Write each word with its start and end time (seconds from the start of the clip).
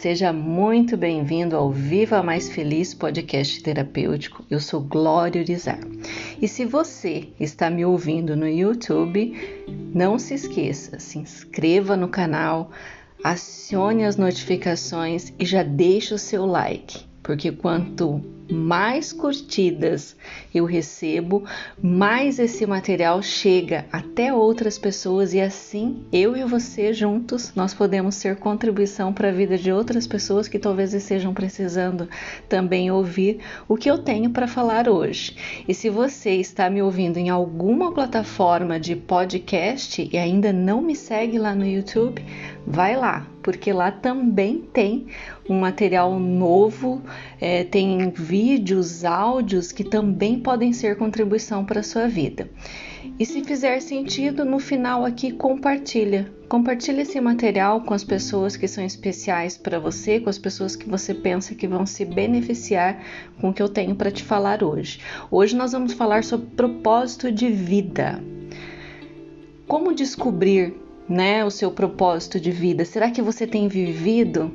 Seja 0.00 0.30
muito 0.30 0.94
bem-vindo 0.94 1.56
ao 1.56 1.72
Viva 1.72 2.22
Mais 2.22 2.50
Feliz 2.50 2.92
podcast 2.92 3.62
terapêutico. 3.62 4.44
Eu 4.50 4.60
sou 4.60 4.82
Glória 4.82 5.40
Urizar. 5.40 5.80
E 6.40 6.46
se 6.46 6.66
você 6.66 7.28
está 7.40 7.70
me 7.70 7.82
ouvindo 7.82 8.36
no 8.36 8.46
YouTube, 8.46 9.64
não 9.94 10.18
se 10.18 10.34
esqueça, 10.34 10.98
se 10.98 11.18
inscreva 11.18 11.96
no 11.96 12.08
canal, 12.08 12.70
acione 13.24 14.04
as 14.04 14.18
notificações 14.18 15.32
e 15.38 15.46
já 15.46 15.62
deixe 15.62 16.12
o 16.12 16.18
seu 16.18 16.44
like, 16.44 17.00
porque 17.22 17.50
quanto 17.50 18.22
mais 18.50 19.12
curtidas 19.12 20.16
eu 20.54 20.64
recebo, 20.64 21.44
mais 21.82 22.38
esse 22.38 22.66
material 22.66 23.22
chega 23.22 23.86
até 23.92 24.32
outras 24.32 24.78
pessoas 24.78 25.34
e 25.34 25.40
assim 25.40 26.04
eu 26.12 26.36
e 26.36 26.44
você 26.44 26.92
juntos 26.92 27.52
nós 27.54 27.74
podemos 27.74 28.14
ser 28.14 28.36
contribuição 28.36 29.12
para 29.12 29.28
a 29.28 29.32
vida 29.32 29.58
de 29.58 29.72
outras 29.72 30.06
pessoas 30.06 30.48
que 30.48 30.58
talvez 30.58 30.94
estejam 30.94 31.34
precisando 31.34 32.08
também 32.48 32.90
ouvir 32.90 33.40
o 33.68 33.76
que 33.76 33.90
eu 33.90 33.98
tenho 33.98 34.30
para 34.30 34.46
falar 34.46 34.88
hoje. 34.88 35.36
E 35.66 35.74
se 35.74 35.90
você 35.90 36.30
está 36.30 36.70
me 36.70 36.82
ouvindo 36.82 37.16
em 37.18 37.28
alguma 37.28 37.92
plataforma 37.92 38.78
de 38.78 38.94
podcast 38.94 40.08
e 40.12 40.16
ainda 40.16 40.52
não 40.52 40.80
me 40.80 40.94
segue 40.94 41.38
lá 41.38 41.54
no 41.54 41.66
YouTube, 41.66 42.24
vai 42.66 42.96
lá, 42.96 43.26
porque 43.46 43.72
lá 43.72 43.92
também 43.92 44.58
tem 44.72 45.06
um 45.48 45.60
material 45.60 46.18
novo, 46.18 47.00
é, 47.40 47.62
tem 47.62 48.10
vídeos, 48.10 49.04
áudios 49.04 49.70
que 49.70 49.84
também 49.84 50.40
podem 50.40 50.72
ser 50.72 50.96
contribuição 50.96 51.64
para 51.64 51.78
a 51.78 51.84
sua 51.84 52.08
vida. 52.08 52.50
E 53.20 53.24
se 53.24 53.44
fizer 53.44 53.78
sentido, 53.78 54.44
no 54.44 54.58
final 54.58 55.04
aqui 55.04 55.30
compartilha. 55.30 56.28
Compartilhe 56.48 57.02
esse 57.02 57.20
material 57.20 57.82
com 57.82 57.94
as 57.94 58.02
pessoas 58.02 58.56
que 58.56 58.66
são 58.66 58.84
especiais 58.84 59.56
para 59.56 59.78
você, 59.78 60.18
com 60.18 60.28
as 60.28 60.38
pessoas 60.38 60.74
que 60.74 60.88
você 60.88 61.14
pensa 61.14 61.54
que 61.54 61.68
vão 61.68 61.86
se 61.86 62.04
beneficiar 62.04 63.00
com 63.40 63.50
o 63.50 63.54
que 63.54 63.62
eu 63.62 63.68
tenho 63.68 63.94
para 63.94 64.10
te 64.10 64.24
falar 64.24 64.64
hoje. 64.64 64.98
Hoje 65.30 65.54
nós 65.54 65.70
vamos 65.70 65.92
falar 65.92 66.24
sobre 66.24 66.48
propósito 66.56 67.30
de 67.30 67.48
vida. 67.48 68.20
Como 69.68 69.94
descobrir 69.94 70.74
né, 71.08 71.44
o 71.44 71.50
seu 71.50 71.70
propósito 71.70 72.40
de 72.40 72.50
vida? 72.50 72.84
Será 72.84 73.10
que 73.10 73.22
você 73.22 73.46
tem 73.46 73.68
vivido 73.68 74.52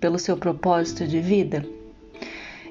pelo 0.00 0.18
seu 0.18 0.36
propósito 0.36 1.06
de 1.06 1.20
vida? 1.20 1.66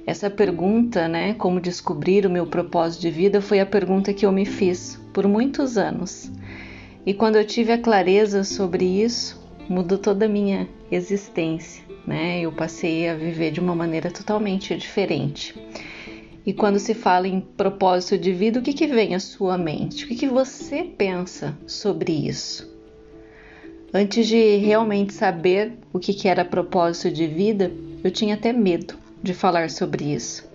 Essa 0.06 0.30
pergunta, 0.30 1.08
né, 1.08 1.34
como 1.34 1.60
descobrir 1.60 2.26
o 2.26 2.30
meu 2.30 2.46
propósito 2.46 3.02
de 3.02 3.10
vida, 3.10 3.42
foi 3.42 3.60
a 3.60 3.66
pergunta 3.66 4.14
que 4.14 4.26
eu 4.26 4.32
me 4.32 4.46
fiz 4.46 5.00
por 5.12 5.28
muitos 5.28 5.78
anos. 5.78 6.32
E 7.06 7.14
quando 7.14 7.38
eu 7.38 7.46
tive 7.46 7.72
a 7.72 7.82
clareza 7.82 8.44
sobre 8.44 8.86
isso, 8.86 9.44
mudou 9.68 9.98
toda 9.98 10.26
a 10.26 10.30
minha 10.30 10.68
existência, 10.92 11.84
né? 12.06 12.40
Eu 12.42 12.52
passei 12.52 13.10
a 13.10 13.16
viver 13.16 13.52
de 13.52 13.60
uma 13.60 13.74
maneira 13.74 14.12
totalmente 14.12 14.76
diferente. 14.78 15.56
E 16.46 16.54
quando 16.54 16.78
se 16.78 16.94
fala 16.94 17.28
em 17.28 17.42
propósito 17.42 18.20
de 18.20 18.32
vida, 18.32 18.60
o 18.60 18.62
que, 18.62 18.74
que 18.74 18.86
vem 18.86 19.16
à 19.16 19.20
sua 19.20 19.58
mente? 19.58 20.06
O 20.06 20.08
que, 20.08 20.16
que 20.16 20.28
você 20.28 20.84
pensa 20.84 21.58
sobre 21.66 22.12
isso? 22.12 22.75
Antes 23.98 24.28
de 24.28 24.58
realmente 24.58 25.14
saber 25.14 25.72
o 25.94 26.00
que, 26.00 26.28
era 26.28 26.44
propósito 26.44 27.10
de 27.10 27.28
vida, 27.28 27.72
eu 28.04 28.12
tinha 28.12 28.36
até 28.36 28.52
medo 28.52 28.96
de 29.24 29.34
falar 29.34 29.70
sobre 29.70 30.14
isso. 30.14 30.46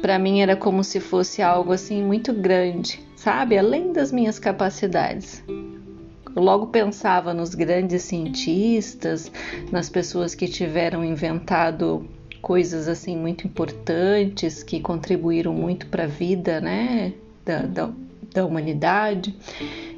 Para 0.00 0.20
mim 0.20 0.40
era 0.40 0.54
como 0.54 0.84
se 0.84 1.00
fosse 1.00 1.42
algo 1.42 1.72
assim 1.72 2.00
muito 2.00 2.32
grande, 2.32 3.00
sabe? 3.16 3.58
Além 3.58 3.92
das 3.92 4.12
minhas 4.12 4.38
capacidades. 4.38 5.42
Eu 5.48 6.40
logo 6.40 6.68
pensava 6.68 7.34
nos 7.34 7.56
grandes 7.56 8.04
cientistas, 8.04 9.32
nas 9.72 9.90
pessoas 9.90 10.36
que 10.36 10.46
tiveram 10.46 11.04
inventado 11.04 12.06
coisas 12.40 12.86
assim 12.86 13.16
muito 13.16 13.48
importantes, 13.48 14.62
que 14.62 14.78
contribuíram 14.78 15.52
muito 15.52 15.88
para 15.88 16.04
a 16.04 16.06
vida, 16.06 16.60
né, 16.60 17.14
da, 17.44 17.62
da, 17.62 17.90
da 18.32 18.46
humanidade. 18.46 19.34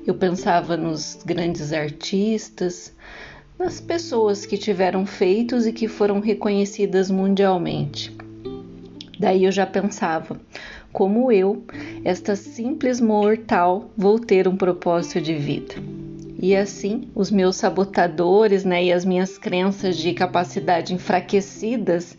Eu 0.05 0.15
pensava 0.15 0.77
nos 0.77 1.19
grandes 1.25 1.73
artistas, 1.73 2.93
nas 3.59 3.81
pessoas 3.81 4.45
que 4.45 4.59
tiveram 4.59 5.07
feitos 5.07 5.67
e 5.67 5.73
que 5.73 5.87
foram 5.87 6.19
reconhecidas 6.19 7.11
mundialmente. 7.11 8.15
Daí 9.19 9.45
eu 9.45 9.53
já 9.53 9.65
pensava, 9.65 10.41
como 10.93 11.31
eu, 11.31 11.63
esta 12.05 12.35
simples 12.35 13.01
mortal, 13.01 13.93
vou 13.97 14.19
ter 14.19 14.49
um 14.49 14.57
propósito 14.57 15.21
de 15.21 15.35
vida. 15.35 15.75
E 16.43 16.57
assim, 16.57 17.09
os 17.15 17.31
meus 17.31 17.55
sabotadores 17.55 18.65
né, 18.65 18.83
e 18.83 18.93
as 18.93 19.05
minhas 19.05 19.39
crenças 19.39 19.97
de 19.97 20.13
capacidade 20.13 20.93
enfraquecidas 20.93 22.19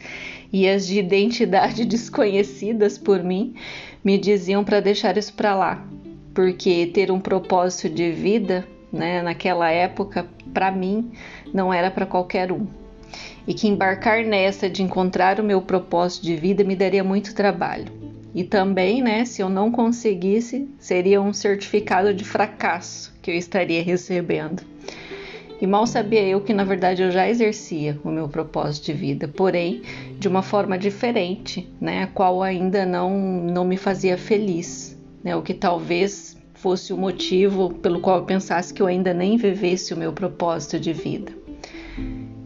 e 0.54 0.70
as 0.70 0.88
de 0.88 1.00
identidade 1.00 1.84
desconhecidas 1.86 2.98
por 2.98 3.22
mim 3.22 3.56
me 4.02 4.18
diziam 4.18 4.64
para 4.64 4.80
deixar 4.80 5.18
isso 5.18 5.34
para 5.34 5.54
lá, 5.54 5.86
porque 6.34 6.88
ter 6.88 7.12
um 7.12 7.20
propósito 7.20 7.90
de 7.90 8.12
vida, 8.12 8.68
né, 8.92 9.22
naquela 9.22 9.70
época, 9.70 10.28
para 10.54 10.72
mim, 10.72 11.12
não 11.54 11.74
era 11.74 11.92
para 11.92 12.06
qualquer 12.06 12.52
um. 12.52 12.66
E 13.48 13.54
que 13.54 13.68
embarcar 13.68 14.24
nessa 14.24 14.70
de 14.70 14.82
encontrar 14.82 15.40
o 15.40 15.44
meu 15.44 15.62
propósito 15.62 16.24
de 16.24 16.36
vida 16.36 16.64
me 16.64 16.76
daria 16.76 17.04
muito 17.04 17.36
trabalho. 17.36 17.86
E 18.34 18.44
também, 18.44 19.02
né, 19.02 19.26
se 19.26 19.42
eu 19.42 19.50
não 19.50 19.72
conseguisse, 19.72 20.68
seria 20.80 21.22
um 21.22 21.32
certificado 21.34 22.14
de 22.14 22.24
fracasso 22.24 23.14
que 23.22 23.30
eu 23.30 23.36
estaria 23.36 23.84
recebendo. 23.84 24.64
E 25.62 25.68
mal 25.68 25.86
sabia 25.86 26.24
eu 26.24 26.42
que 26.42 26.54
na 26.54 26.64
verdade 26.64 27.04
eu 27.04 27.12
já 27.12 27.30
exercia 27.30 27.98
o 28.04 28.10
meu 28.10 28.28
propósito 28.28 28.88
de 28.88 28.94
vida, 28.94 29.28
porém 29.28 29.84
de 30.20 30.28
uma 30.28 30.42
forma 30.42 30.78
diferente, 30.78 31.70
né, 31.80 32.04
a 32.04 32.08
qual 32.08 32.42
ainda 32.42 32.86
não 32.86 33.12
não 33.18 33.64
me 33.64 33.78
fazia 33.78 34.18
feliz 34.18 34.93
né? 35.24 35.36
O 35.36 35.42
que 35.42 35.54
talvez 35.54 36.38
fosse 36.54 36.94
o 36.94 36.98
motivo 36.98 37.74
pelo 37.76 38.00
qual 38.00 38.20
eu 38.20 38.26
pensasse 38.26 38.74
que 38.74 38.82
eu 38.82 38.88
ainda 38.88 39.14
nem 39.14 39.38
vivesse 39.38 39.94
o 39.94 39.98
meu 39.98 40.14
propósito 40.14 40.80
de 40.80 40.94
vida. 40.94 41.32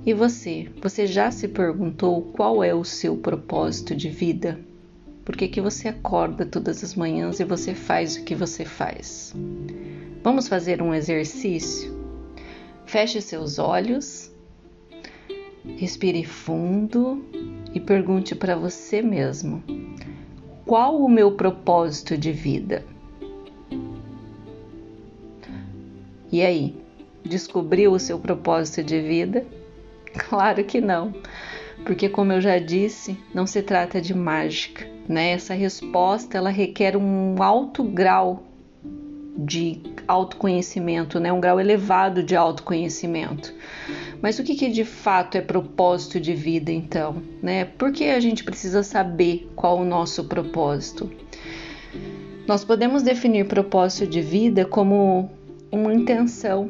E 0.05 0.13
você? 0.13 0.69
Você 0.81 1.05
já 1.05 1.29
se 1.29 1.47
perguntou 1.47 2.21
qual 2.21 2.63
é 2.63 2.73
o 2.73 2.83
seu 2.83 3.17
propósito 3.17 3.95
de 3.95 4.09
vida? 4.09 4.59
Por 5.25 5.35
que, 5.35 5.49
que 5.49 5.59
você 5.59 5.89
acorda 5.89 6.45
todas 6.45 6.81
as 6.83 6.95
manhãs 6.95 7.41
e 7.41 7.43
você 7.43 7.75
faz 7.75 8.15
o 8.15 8.23
que 8.23 8.33
você 8.33 8.63
faz? 8.63 9.35
Vamos 10.23 10.47
fazer 10.47 10.81
um 10.81 10.93
exercício? 10.93 11.93
Feche 12.85 13.19
seus 13.19 13.59
olhos, 13.59 14.31
respire 15.75 16.23
fundo 16.23 17.25
e 17.73 17.79
pergunte 17.81 18.33
para 18.33 18.55
você 18.55 19.01
mesmo: 19.01 19.61
qual 20.67 21.01
o 21.01 21.07
meu 21.07 21.31
propósito 21.31 22.17
de 22.17 22.33
vida? 22.33 22.83
E 26.29 26.41
aí, 26.41 26.75
descobriu 27.23 27.93
o 27.93 27.99
seu 27.99 28.19
propósito 28.19 28.83
de 28.83 29.01
vida? 29.01 29.45
Claro 30.29 30.63
que 30.63 30.81
não, 30.81 31.13
porque 31.85 32.09
como 32.09 32.31
eu 32.31 32.41
já 32.41 32.57
disse, 32.57 33.15
não 33.35 33.45
se 33.45 33.61
trata 33.61 34.01
de 34.01 34.15
mágica, 34.15 34.87
né? 35.07 35.29
Essa 35.29 35.53
resposta 35.53 36.35
ela 36.35 36.49
requer 36.49 36.97
um 36.97 37.35
alto 37.43 37.83
grau 37.83 38.43
de 39.37 39.79
autoconhecimento, 40.07 41.19
né? 41.19 41.31
Um 41.31 41.39
grau 41.39 41.59
elevado 41.59 42.23
de 42.23 42.35
autoconhecimento. 42.35 43.53
Mas 44.21 44.39
o 44.39 44.43
que, 44.43 44.55
que 44.55 44.69
de 44.69 44.83
fato 44.83 45.37
é 45.37 45.41
propósito 45.41 46.19
de 46.19 46.33
vida, 46.33 46.71
então? 46.71 47.21
Né? 47.41 47.65
Por 47.65 47.91
que 47.91 48.05
a 48.05 48.19
gente 48.19 48.43
precisa 48.43 48.83
saber 48.83 49.49
qual 49.55 49.79
o 49.79 49.85
nosso 49.85 50.23
propósito? 50.25 51.09
Nós 52.47 52.63
podemos 52.63 53.03
definir 53.03 53.47
propósito 53.47 54.07
de 54.07 54.21
vida 54.21 54.65
como 54.65 55.29
uma 55.71 55.93
intenção 55.93 56.69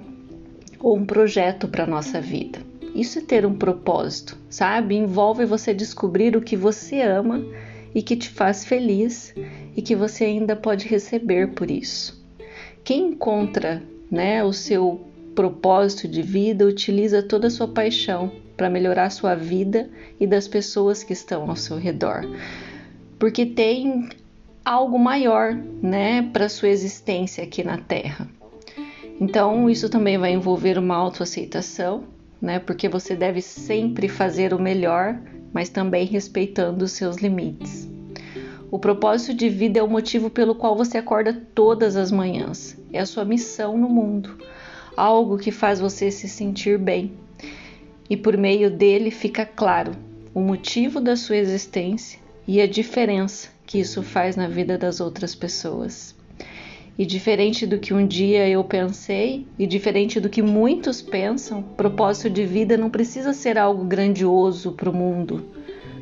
ou 0.79 0.97
um 0.97 1.05
projeto 1.05 1.67
para 1.67 1.83
a 1.83 1.87
nossa 1.87 2.19
vida. 2.19 2.59
Isso 2.93 3.19
é 3.19 3.21
ter 3.21 3.45
um 3.45 3.53
propósito, 3.53 4.37
sabe? 4.49 4.95
Envolve 4.95 5.45
você 5.45 5.73
descobrir 5.73 6.35
o 6.35 6.41
que 6.41 6.55
você 6.55 7.01
ama 7.01 7.45
e 7.93 8.01
que 8.01 8.15
te 8.15 8.29
faz 8.29 8.65
feliz 8.65 9.33
e 9.75 9.81
que 9.81 9.95
você 9.95 10.25
ainda 10.25 10.55
pode 10.55 10.87
receber 10.87 11.49
por 11.53 11.69
isso. 11.69 12.25
Quem 12.83 13.09
encontra 13.09 13.83
né, 14.09 14.43
o 14.43 14.51
seu 14.51 15.06
propósito 15.37 16.07
de 16.07 16.23
vida, 16.23 16.65
utiliza 16.65 17.21
toda 17.21 17.45
a 17.45 17.51
sua 17.51 17.67
paixão 17.67 18.31
para 18.57 18.71
melhorar 18.71 19.11
sua 19.11 19.35
vida 19.35 19.87
e 20.19 20.25
das 20.25 20.47
pessoas 20.47 21.03
que 21.03 21.13
estão 21.13 21.47
ao 21.47 21.55
seu 21.55 21.77
redor. 21.77 22.27
Porque 23.19 23.45
tem 23.45 24.09
algo 24.65 24.97
maior, 24.97 25.53
né, 25.53 26.23
para 26.33 26.49
sua 26.49 26.69
existência 26.69 27.43
aqui 27.43 27.63
na 27.63 27.77
Terra. 27.77 28.27
Então, 29.21 29.69
isso 29.69 29.87
também 29.89 30.17
vai 30.17 30.31
envolver 30.31 30.79
uma 30.79 30.95
autoaceitação, 30.95 32.05
né? 32.41 32.57
Porque 32.57 32.89
você 32.89 33.15
deve 33.15 33.39
sempre 33.39 34.09
fazer 34.09 34.55
o 34.55 34.59
melhor, 34.59 35.19
mas 35.53 35.69
também 35.69 36.07
respeitando 36.07 36.83
os 36.85 36.93
seus 36.93 37.17
limites. 37.17 37.87
O 38.71 38.79
propósito 38.79 39.35
de 39.35 39.49
vida 39.49 39.79
é 39.79 39.83
o 39.83 39.87
motivo 39.87 40.31
pelo 40.31 40.55
qual 40.55 40.75
você 40.75 40.97
acorda 40.97 41.39
todas 41.53 41.95
as 41.95 42.11
manhãs. 42.11 42.75
É 42.91 42.99
a 42.99 43.05
sua 43.05 43.23
missão 43.23 43.77
no 43.77 43.87
mundo 43.87 44.35
algo 44.97 45.37
que 45.37 45.51
faz 45.51 45.79
você 45.79 46.09
se 46.09 46.27
sentir 46.27 46.77
bem. 46.79 47.11
e 48.09 48.15
por 48.15 48.37
meio 48.37 48.71
dele 48.71 49.11
fica 49.11 49.45
claro 49.45 49.91
o 50.33 50.39
motivo 50.39 51.01
da 51.01 51.15
sua 51.15 51.35
existência 51.35 52.19
e 52.47 52.61
a 52.61 52.67
diferença 52.67 53.49
que 53.65 53.79
isso 53.79 54.01
faz 54.01 54.35
na 54.35 54.47
vida 54.47 54.77
das 54.77 55.01
outras 55.01 55.35
pessoas. 55.35 56.15
E 56.97 57.05
diferente 57.05 57.67
do 57.67 57.77
que 57.77 57.93
um 57.93 58.07
dia 58.07 58.47
eu 58.47 58.63
pensei, 58.63 59.45
e 59.59 59.67
diferente 59.67 60.19
do 60.19 60.29
que 60.29 60.41
muitos 60.41 61.01
pensam, 61.01 61.61
propósito 61.61 62.29
de 62.29 62.45
vida 62.45 62.77
não 62.77 62.89
precisa 62.89 63.33
ser 63.33 63.57
algo 63.57 63.83
grandioso 63.83 64.71
para 64.71 64.89
o 64.89 64.93
mundo, 64.93 65.45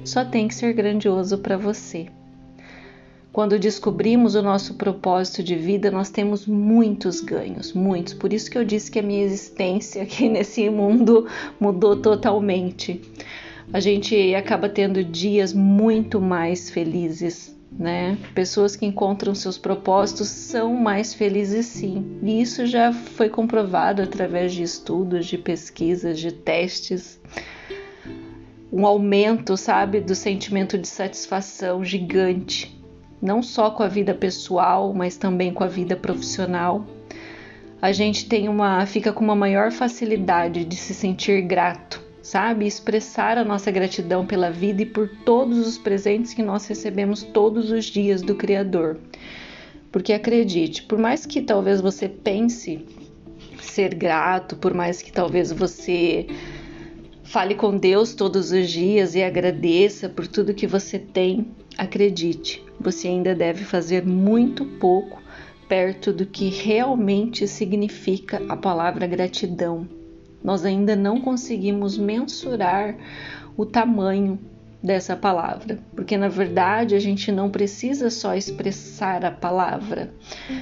só 0.05 0.23
tem 0.23 0.47
que 0.47 0.55
ser 0.55 0.73
grandioso 0.73 1.39
para 1.39 1.57
você. 1.57 2.07
Quando 3.35 3.59
descobrimos 3.59 4.33
o 4.33 4.41
nosso 4.41 4.75
propósito 4.75 5.43
de 5.43 5.57
vida, 5.57 5.91
nós 5.91 6.09
temos 6.09 6.47
muitos 6.47 7.19
ganhos, 7.19 7.73
muitos. 7.73 8.13
Por 8.13 8.31
isso 8.31 8.49
que 8.49 8.57
eu 8.57 8.63
disse 8.63 8.89
que 8.89 8.97
a 8.97 9.03
minha 9.03 9.25
existência 9.25 10.03
aqui 10.03 10.29
nesse 10.31 10.69
mundo 10.69 11.27
mudou 11.59 11.97
totalmente. 11.97 13.01
A 13.73 13.81
gente 13.81 14.33
acaba 14.33 14.69
tendo 14.69 15.03
dias 15.03 15.51
muito 15.51 16.21
mais 16.21 16.69
felizes, 16.69 17.53
né? 17.69 18.17
Pessoas 18.33 18.77
que 18.77 18.85
encontram 18.85 19.35
seus 19.35 19.57
propósitos 19.57 20.29
são 20.29 20.73
mais 20.73 21.13
felizes 21.13 21.65
sim. 21.65 22.17
E 22.23 22.41
isso 22.41 22.65
já 22.65 22.93
foi 22.93 23.27
comprovado 23.27 24.01
através 24.01 24.53
de 24.53 24.63
estudos, 24.63 25.25
de 25.25 25.37
pesquisas, 25.37 26.17
de 26.21 26.31
testes. 26.31 27.19
Um 28.71 28.85
aumento, 28.85 29.57
sabe, 29.57 29.99
do 29.99 30.15
sentimento 30.15 30.77
de 30.77 30.87
satisfação 30.87 31.83
gigante, 31.83 32.73
não 33.21 33.41
só 33.41 33.71
com 33.71 33.83
a 33.83 33.87
vida 33.87 34.13
pessoal, 34.13 34.93
mas 34.93 35.17
também 35.17 35.53
com 35.53 35.63
a 35.63 35.67
vida 35.67 35.95
profissional. 35.95 36.85
A 37.81 37.91
gente 37.91 38.27
tem 38.27 38.49
uma 38.49 38.85
fica 38.85 39.13
com 39.13 39.23
uma 39.23 39.35
maior 39.35 39.71
facilidade 39.71 40.65
de 40.65 40.75
se 40.75 40.93
sentir 40.93 41.41
grato 41.41 42.05
sabe? 42.25 42.65
Expressar 42.65 43.37
a 43.37 43.45
nossa 43.45 43.69
gratidão 43.69 44.25
pela 44.25 44.49
vida 44.49 44.81
e 44.81 44.85
por 44.85 45.07
todos 45.07 45.59
os 45.67 45.77
presentes 45.77 46.33
que 46.33 46.41
nós 46.41 46.65
recebemos 46.65 47.21
todos 47.21 47.69
os 47.69 47.85
dias 47.85 48.23
do 48.23 48.33
Criador. 48.33 48.97
Porque 49.91 50.11
acredite, 50.11 50.81
por 50.81 50.97
mais 50.97 51.23
que 51.23 51.39
talvez 51.39 51.79
você 51.79 52.09
pense 52.09 52.83
ser 53.61 53.93
grato, 53.93 54.55
por 54.55 54.73
mais 54.73 55.03
que 55.03 55.11
talvez 55.11 55.51
você 55.51 56.25
fale 57.23 57.53
com 57.53 57.77
Deus 57.77 58.15
todos 58.15 58.51
os 58.51 58.71
dias 58.71 59.13
e 59.13 59.21
agradeça 59.21 60.09
por 60.09 60.25
tudo 60.25 60.53
que 60.53 60.65
você 60.65 60.97
tem, 60.97 61.47
acredite, 61.77 62.63
você 62.79 63.07
ainda 63.07 63.33
deve 63.33 63.63
fazer 63.63 64.05
muito 64.05 64.65
pouco 64.65 65.21
perto 65.67 66.13
do 66.13 66.25
que 66.25 66.49
realmente 66.49 67.47
significa 67.47 68.41
a 68.47 68.55
palavra 68.55 69.07
gratidão. 69.07 69.87
Nós 70.43 70.63
ainda 70.63 70.95
não 70.95 71.19
conseguimos 71.19 71.97
mensurar 71.97 72.95
o 73.57 73.65
tamanho 73.65 74.39
dessa 74.81 75.15
palavra, 75.15 75.79
porque 75.95 76.15
na 76.15 76.27
verdade 76.27 76.93
a 76.93 76.99
gente 76.99 77.31
não 77.31 77.49
precisa 77.49 78.11
só 78.11 78.35
expressar 78.35 79.25
a 79.25 79.31
palavra, 79.31 80.13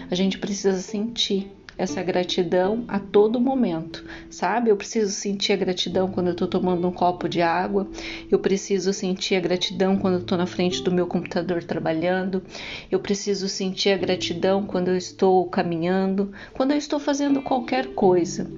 a 0.10 0.16
gente 0.16 0.40
precisa 0.40 0.78
sentir 0.80 1.52
essa 1.78 2.02
gratidão 2.04 2.84
a 2.88 3.00
todo 3.00 3.40
momento, 3.40 4.04
sabe? 4.30 4.70
Eu 4.70 4.78
preciso 4.78 5.12
sentir 5.12 5.54
a 5.54 5.56
gratidão 5.56 6.10
quando 6.10 6.28
eu 6.28 6.36
tô 6.36 6.48
tomando 6.48 6.88
um 6.88 6.92
copo 6.92 7.28
de 7.28 7.42
água, 7.42 7.88
eu 8.32 8.40
preciso 8.40 8.94
sentir 8.94 9.36
a 9.36 9.40
gratidão 9.40 9.98
quando 9.98 10.16
eu 10.16 10.24
tô 10.24 10.38
na 10.38 10.46
frente 10.46 10.82
do 10.84 10.92
meu 10.92 11.08
computador 11.08 11.64
trabalhando, 11.64 12.44
eu 12.92 13.00
preciso 13.00 13.48
sentir 13.48 13.90
a 13.90 13.98
gratidão 13.98 14.64
quando 14.66 14.90
eu 14.90 14.98
estou 14.98 15.46
caminhando, 15.48 16.32
quando 16.54 16.72
eu 16.72 16.78
estou 16.78 17.00
fazendo 17.00 17.42
qualquer 17.42 17.88
coisa. 17.94 18.50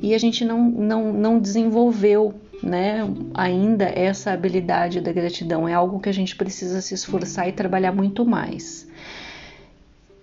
E 0.00 0.14
a 0.14 0.18
gente 0.18 0.44
não, 0.44 0.70
não, 0.70 1.12
não 1.12 1.38
desenvolveu 1.38 2.34
né, 2.62 3.00
ainda 3.34 3.86
essa 3.86 4.30
habilidade 4.30 5.00
da 5.00 5.12
gratidão, 5.12 5.68
é 5.68 5.74
algo 5.74 5.98
que 5.98 6.08
a 6.08 6.14
gente 6.14 6.36
precisa 6.36 6.80
se 6.80 6.94
esforçar 6.94 7.48
e 7.48 7.52
trabalhar 7.52 7.92
muito 7.92 8.24
mais. 8.24 8.86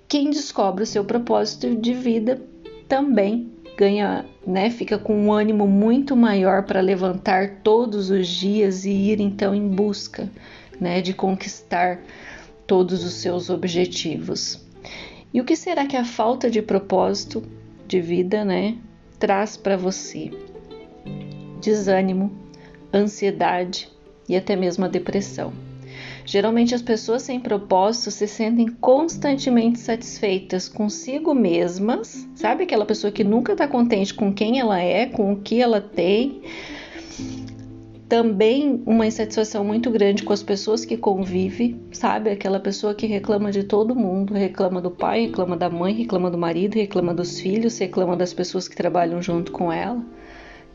Quem 0.10 0.32
descobre 0.32 0.82
o 0.82 0.88
seu 0.88 1.06
propósito 1.06 1.76
de 1.76 1.94
vida 1.94 2.42
também 2.88 3.54
ganha, 3.78 4.26
né, 4.46 4.72
fica 4.72 4.98
com 4.98 5.16
um 5.16 5.32
ânimo 5.32 5.68
muito 5.68 6.16
maior 6.16 6.64
para 6.64 6.82
levantar 6.82 7.60
todos 7.64 8.10
os 8.10 8.28
dias 8.28 8.86
e 8.86 8.90
ir 8.90 9.22
então 9.22 9.54
em 9.54 9.68
busca, 9.68 10.28
né, 10.82 11.00
de 11.00 11.14
conquistar 11.14 12.02
todos 12.66 13.04
os 13.04 13.14
seus 13.14 13.52
objetivos. 13.52 14.60
E 15.32 15.40
o 15.40 15.46
que 15.46 15.56
será 15.56 15.86
que 15.86 15.96
a 15.96 16.04
falta 16.04 16.50
de 16.50 16.60
propósito 16.60 17.44
de 17.88 18.02
vida, 18.02 18.44
né, 18.44 18.78
traz 19.20 19.58
para 19.58 19.78
você? 19.78 20.32
Desânimo, 21.62 22.32
ansiedade 22.92 23.88
e 24.28 24.36
até 24.36 24.56
mesmo 24.56 24.86
a 24.86 24.88
depressão. 24.88 25.69
Geralmente 26.30 26.76
as 26.76 26.82
pessoas 26.84 27.24
sem 27.24 27.40
propósito 27.40 28.12
se 28.12 28.28
sentem 28.28 28.68
constantemente 28.68 29.80
satisfeitas 29.80 30.70
consigo 30.70 31.34
mesmas, 31.34 32.30
sabe 32.36 32.66
aquela 32.66 32.86
pessoa 32.86 33.12
que 33.12 33.24
nunca 33.24 33.54
está 33.54 33.68
contente 33.68 34.14
com 34.14 34.32
quem 34.32 34.60
ela 34.60 34.80
é, 34.80 35.08
com 35.08 35.34
o 35.34 35.38
que 35.38 35.60
ela 35.60 35.82
tem. 35.82 36.44
Também 38.08 38.84
uma 38.86 39.08
insatisfação 39.08 39.64
muito 39.64 39.90
grande 39.90 40.22
com 40.22 40.32
as 40.32 40.44
pessoas 40.44 40.86
que 40.86 40.96
convive, 40.96 41.76
sabe? 41.92 42.30
Aquela 42.30 42.60
pessoa 42.60 42.94
que 42.94 43.08
reclama 43.08 43.52
de 43.52 43.64
todo 43.64 43.96
mundo, 43.96 44.32
reclama 44.36 44.80
do 44.80 44.92
pai, 44.92 45.22
reclama 45.22 45.58
da 45.58 45.68
mãe, 45.68 45.96
reclama 45.96 46.30
do 46.30 46.38
marido, 46.38 46.76
reclama 46.76 47.12
dos 47.12 47.40
filhos, 47.40 47.80
reclama 47.80 48.16
das 48.16 48.36
pessoas 48.36 48.68
que 48.68 48.76
trabalham 48.76 49.20
junto 49.20 49.52
com 49.52 49.74
ela. 49.74 50.06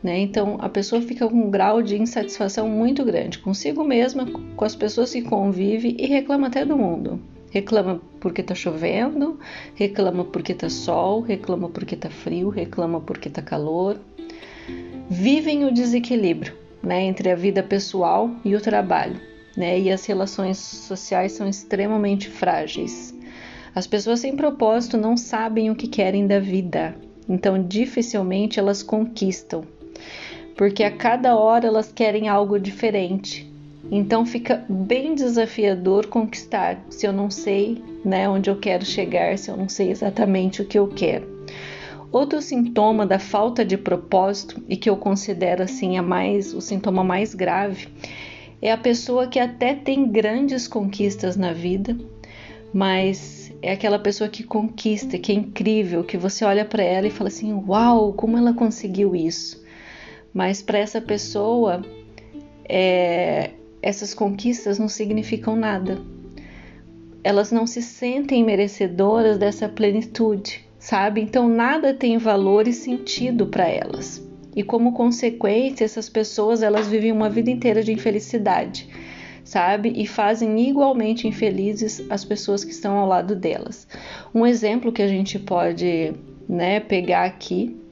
Né? 0.05 0.19
Então 0.19 0.57
a 0.59 0.69
pessoa 0.69 1.01
fica 1.01 1.27
com 1.27 1.35
um 1.35 1.49
grau 1.49 1.81
de 1.81 1.99
insatisfação 1.99 2.69
muito 2.69 3.03
grande 3.03 3.39
consigo 3.39 3.83
mesma, 3.83 4.27
com 4.55 4.63
as 4.63 4.75
pessoas 4.75 5.11
que 5.11 5.23
convive 5.23 5.95
e 5.97 6.05
reclama 6.05 6.45
até 6.45 6.63
do 6.63 6.77
mundo. 6.77 7.19
Reclama 7.49 7.99
porque 8.19 8.43
tá 8.43 8.53
chovendo, 8.53 9.39
reclama 9.73 10.23
porque 10.23 10.53
tá 10.53 10.69
sol, 10.69 11.21
reclama 11.21 11.69
porque 11.69 11.95
tá 11.95 12.11
frio, 12.11 12.49
reclama 12.49 13.01
porque 13.01 13.31
tá 13.31 13.41
calor. 13.41 13.99
Vivem 15.09 15.65
o 15.65 15.73
desequilíbrio 15.73 16.53
né, 16.83 17.01
entre 17.01 17.31
a 17.31 17.35
vida 17.35 17.63
pessoal 17.63 18.29
e 18.45 18.55
o 18.55 18.61
trabalho, 18.61 19.19
né? 19.57 19.79
E 19.79 19.91
as 19.91 20.05
relações 20.05 20.59
sociais 20.59 21.31
são 21.31 21.49
extremamente 21.49 22.29
frágeis. 22.29 23.11
As 23.73 23.87
pessoas 23.87 24.19
sem 24.19 24.35
propósito 24.35 24.97
não 24.97 25.17
sabem 25.17 25.71
o 25.71 25.75
que 25.75 25.87
querem 25.87 26.27
da 26.27 26.39
vida, 26.39 26.95
então 27.27 27.59
dificilmente 27.63 28.59
elas 28.59 28.83
conquistam 28.83 29.65
porque 30.55 30.83
a 30.83 30.91
cada 30.91 31.35
hora 31.35 31.67
elas 31.67 31.91
querem 31.91 32.27
algo 32.27 32.59
diferente. 32.59 33.51
Então 33.91 34.25
fica 34.25 34.65
bem 34.67 35.13
desafiador 35.13 36.07
conquistar 36.07 36.79
se 36.89 37.05
eu 37.05 37.13
não 37.13 37.29
sei 37.29 37.83
né, 38.03 38.27
onde 38.27 38.49
eu 38.49 38.55
quero 38.55 38.85
chegar, 38.85 39.37
se 39.37 39.51
eu 39.51 39.57
não 39.57 39.69
sei 39.69 39.91
exatamente 39.91 40.61
o 40.61 40.65
que 40.65 40.79
eu 40.79 40.87
quero. 40.87 41.35
Outro 42.11 42.41
sintoma 42.41 43.05
da 43.05 43.19
falta 43.19 43.65
de 43.65 43.77
propósito 43.77 44.63
e 44.69 44.77
que 44.77 44.89
eu 44.89 44.95
considero 44.95 45.63
assim 45.63 45.97
a 45.97 46.01
mais 46.01 46.53
o 46.53 46.61
sintoma 46.61 47.03
mais 47.03 47.35
grave 47.35 47.87
é 48.61 48.71
a 48.71 48.77
pessoa 48.77 49.27
que 49.27 49.37
até 49.37 49.75
tem 49.75 50.09
grandes 50.09 50.67
conquistas 50.67 51.35
na 51.35 51.51
vida, 51.51 51.95
mas 52.73 53.53
é 53.61 53.73
aquela 53.73 53.99
pessoa 53.99 54.29
que 54.29 54.43
conquista, 54.43 55.17
que 55.19 55.31
é 55.31 55.35
incrível, 55.35 56.03
que 56.03 56.17
você 56.17 56.45
olha 56.45 56.63
para 56.63 56.81
ela 56.81 57.07
e 57.07 57.11
fala 57.11 57.27
assim: 57.27 57.53
"Uau, 57.67 58.13
como 58.13 58.37
ela 58.37 58.53
conseguiu 58.53 59.15
isso?" 59.15 59.64
Mas 60.35 60.61
para 60.61 60.77
essa 60.77 60.99
pessoa 60.99 61.81
é, 62.67 63.51
essas 63.81 64.13
conquistas 64.13 64.77
não 64.77 64.89
significam 64.89 65.55
nada. 65.55 65.97
Elas 67.23 67.53
não 67.53 67.65
se 67.65 67.81
sentem 67.81 68.43
merecedoras 68.43 69.37
dessa 69.37 69.69
plenitude, 69.69 70.67
sabe? 70.77 71.21
Então 71.21 71.47
nada 71.47 71.93
tem 71.93 72.17
valor 72.17 72.67
e 72.67 72.73
sentido 72.73 73.47
para 73.47 73.65
elas. 73.65 74.21
E 74.53 74.61
como 74.61 74.91
consequência, 74.91 75.85
essas 75.85 76.09
pessoas 76.09 76.61
elas 76.61 76.89
vivem 76.89 77.13
uma 77.13 77.29
vida 77.29 77.49
inteira 77.49 77.81
de 77.81 77.93
infelicidade, 77.93 78.89
sabe? 79.41 79.93
E 79.95 80.05
fazem 80.05 80.67
igualmente 80.67 81.29
infelizes 81.29 82.05
as 82.09 82.25
pessoas 82.25 82.65
que 82.65 82.71
estão 82.71 82.97
ao 82.97 83.07
lado 83.07 83.37
delas. 83.37 83.87
Um 84.33 84.45
exemplo 84.45 84.91
que 84.91 85.01
a 85.01 85.07
gente 85.07 85.39
pode, 85.39 86.13
né, 86.47 86.81
pegar 86.81 87.23
aqui 87.23 87.84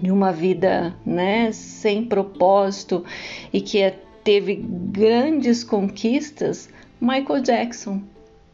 de 0.00 0.10
uma 0.10 0.32
vida 0.32 0.94
né, 1.04 1.52
sem 1.52 2.04
propósito 2.04 3.04
e 3.52 3.60
que 3.60 3.80
é, 3.80 3.98
teve 4.22 4.56
grandes 4.56 5.62
conquistas, 5.62 6.68
Michael 7.00 7.40
Jackson. 7.40 8.00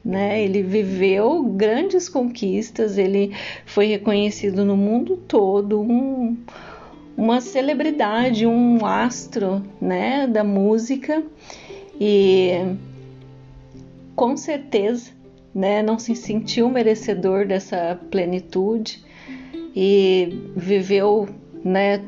Né? 0.05 0.43
Ele 0.43 0.63
viveu 0.63 1.43
grandes 1.43 2.09
conquistas, 2.09 2.97
ele 2.97 3.35
foi 3.67 3.87
reconhecido 3.87 4.65
no 4.65 4.77
mundo 4.77 5.17
todo, 5.17 5.81
um, 5.81 6.37
uma 7.17 7.41
celebridade, 7.41 8.47
um 8.47 8.85
astro 8.85 9.63
né, 9.81 10.27
da 10.27 10.43
música 10.43 11.23
e 12.01 12.53
com 14.17 14.37
certeza 14.39 15.11
né, 15.55 15.83
não 15.83 15.99
se 15.99 16.15
sentiu 16.17 16.71
merecedor 16.71 17.47
dessa 17.47 17.99
plenitude 18.11 19.05
e 19.75 20.50
viveu, 20.57 21.29
né, 21.65 22.03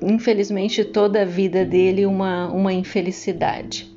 infelizmente, 0.00 0.84
toda 0.84 1.22
a 1.22 1.24
vida 1.24 1.64
dele 1.64 2.06
uma, 2.06 2.48
uma 2.48 2.72
infelicidade. 2.72 3.92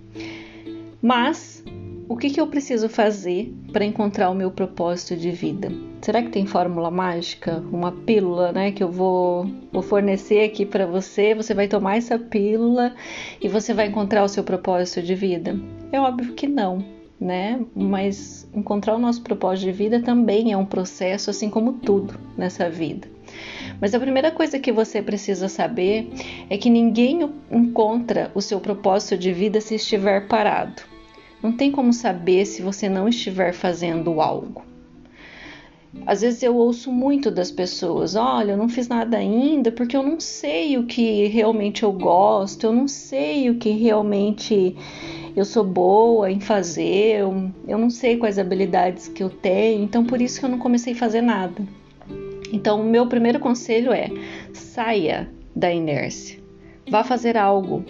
Mas 1.01 1.63
o 2.07 2.17
que, 2.17 2.29
que 2.29 2.41
eu 2.41 2.47
preciso 2.47 2.89
fazer 2.89 3.53
para 3.71 3.85
encontrar 3.85 4.29
o 4.29 4.35
meu 4.35 4.51
propósito 4.51 5.15
de 5.15 5.31
vida? 5.31 5.71
Será 6.01 6.21
que 6.21 6.29
tem 6.29 6.45
fórmula 6.45 6.91
mágica? 6.91 7.63
Uma 7.71 7.91
pílula, 7.91 8.51
né? 8.51 8.71
Que 8.71 8.83
eu 8.83 8.91
vou, 8.91 9.49
vou 9.71 9.81
fornecer 9.81 10.43
aqui 10.43 10.65
para 10.65 10.85
você. 10.85 11.33
Você 11.33 11.53
vai 11.53 11.67
tomar 11.67 11.97
essa 11.97 12.19
pílula 12.19 12.93
e 13.39 13.47
você 13.47 13.73
vai 13.73 13.87
encontrar 13.87 14.23
o 14.23 14.27
seu 14.27 14.43
propósito 14.43 15.01
de 15.01 15.15
vida? 15.15 15.57
É 15.91 15.99
óbvio 15.99 16.33
que 16.33 16.47
não, 16.47 16.83
né? 17.21 17.63
Mas 17.75 18.49
encontrar 18.51 18.95
o 18.95 18.99
nosso 18.99 19.21
propósito 19.21 19.65
de 19.65 19.71
vida 19.71 20.01
também 20.01 20.51
é 20.51 20.57
um 20.57 20.65
processo, 20.65 21.29
assim 21.29 21.51
como 21.51 21.73
tudo 21.73 22.19
nessa 22.35 22.67
vida. 22.67 23.07
Mas 23.79 23.93
a 23.93 23.99
primeira 23.99 24.31
coisa 24.31 24.57
que 24.57 24.71
você 24.71 25.03
precisa 25.03 25.47
saber 25.47 26.11
é 26.49 26.57
que 26.57 26.69
ninguém 26.69 27.29
encontra 27.51 28.31
o 28.33 28.41
seu 28.41 28.59
propósito 28.59 29.17
de 29.17 29.31
vida 29.31 29.61
se 29.61 29.75
estiver 29.75 30.27
parado. 30.27 30.81
Não 31.43 31.51
tem 31.51 31.71
como 31.71 31.93
saber 31.93 32.45
se 32.45 32.61
você 32.61 32.89
não 32.89 33.07
estiver 33.07 33.53
fazendo 33.53 34.19
algo. 34.19 34.63
Às 36.05 36.21
vezes 36.21 36.41
eu 36.41 36.55
ouço 36.55 36.91
muito 36.91 37.29
das 37.29 37.51
pessoas: 37.51 38.15
olha, 38.15 38.51
eu 38.51 38.57
não 38.57 38.69
fiz 38.69 38.87
nada 38.87 39.17
ainda 39.17 39.71
porque 39.71 39.95
eu 39.95 40.03
não 40.03 40.19
sei 40.19 40.77
o 40.77 40.85
que 40.85 41.27
realmente 41.27 41.83
eu 41.83 41.91
gosto, 41.91 42.65
eu 42.65 42.71
não 42.71 42.87
sei 42.87 43.49
o 43.49 43.55
que 43.55 43.71
realmente 43.71 44.75
eu 45.35 45.45
sou 45.45 45.63
boa 45.63 46.31
em 46.31 46.39
fazer, 46.39 47.19
eu, 47.19 47.51
eu 47.67 47.77
não 47.77 47.89
sei 47.89 48.17
quais 48.17 48.37
habilidades 48.37 49.07
que 49.07 49.23
eu 49.23 49.29
tenho, 49.29 49.83
então 49.83 50.05
por 50.05 50.21
isso 50.21 50.39
que 50.39 50.45
eu 50.45 50.49
não 50.49 50.59
comecei 50.59 50.93
a 50.93 50.97
fazer 50.97 51.21
nada. 51.21 51.61
Então, 52.51 52.81
o 52.81 52.83
meu 52.83 53.07
primeiro 53.07 53.39
conselho 53.39 53.93
é: 53.93 54.09
saia 54.53 55.29
da 55.55 55.71
inércia. 55.71 56.39
Vá 56.89 57.03
fazer 57.03 57.37
algo. 57.37 57.85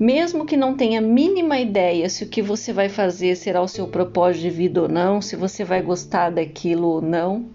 Mesmo 0.00 0.46
que 0.46 0.56
não 0.56 0.74
tenha 0.74 1.00
a 1.00 1.02
mínima 1.02 1.58
ideia 1.58 2.08
se 2.08 2.24
o 2.24 2.28
que 2.28 2.40
você 2.40 2.72
vai 2.72 2.88
fazer 2.88 3.36
será 3.36 3.60
o 3.60 3.68
seu 3.68 3.86
propósito 3.88 4.42
de 4.42 4.50
vida 4.50 4.82
ou 4.82 4.88
não, 4.88 5.20
se 5.20 5.36
você 5.36 5.64
vai 5.64 5.82
gostar 5.82 6.30
daquilo 6.30 6.88
ou 6.88 7.02
não. 7.02 7.46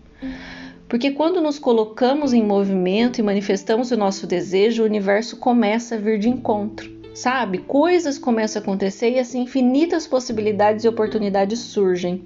Porque 0.88 1.10
quando 1.10 1.42
nos 1.42 1.58
colocamos 1.58 2.34
em 2.34 2.44
movimento 2.44 3.18
e 3.18 3.24
manifestamos 3.24 3.90
o 3.90 3.98
nosso 3.98 4.28
desejo, 4.28 4.84
o 4.84 4.86
universo 4.86 5.38
começa 5.38 5.96
a 5.96 5.98
vir 5.98 6.20
de 6.20 6.30
encontro, 6.30 6.92
sabe? 7.14 7.60
Coisas 7.60 8.18
começam 8.18 8.60
a 8.60 8.64
acontecer 8.64 9.12
e 9.12 9.20
assim 9.20 9.42
infinitas 9.42 10.08
possibilidades 10.08 10.84
e 10.84 10.88
oportunidades 10.88 11.60
surgem. 11.60 12.24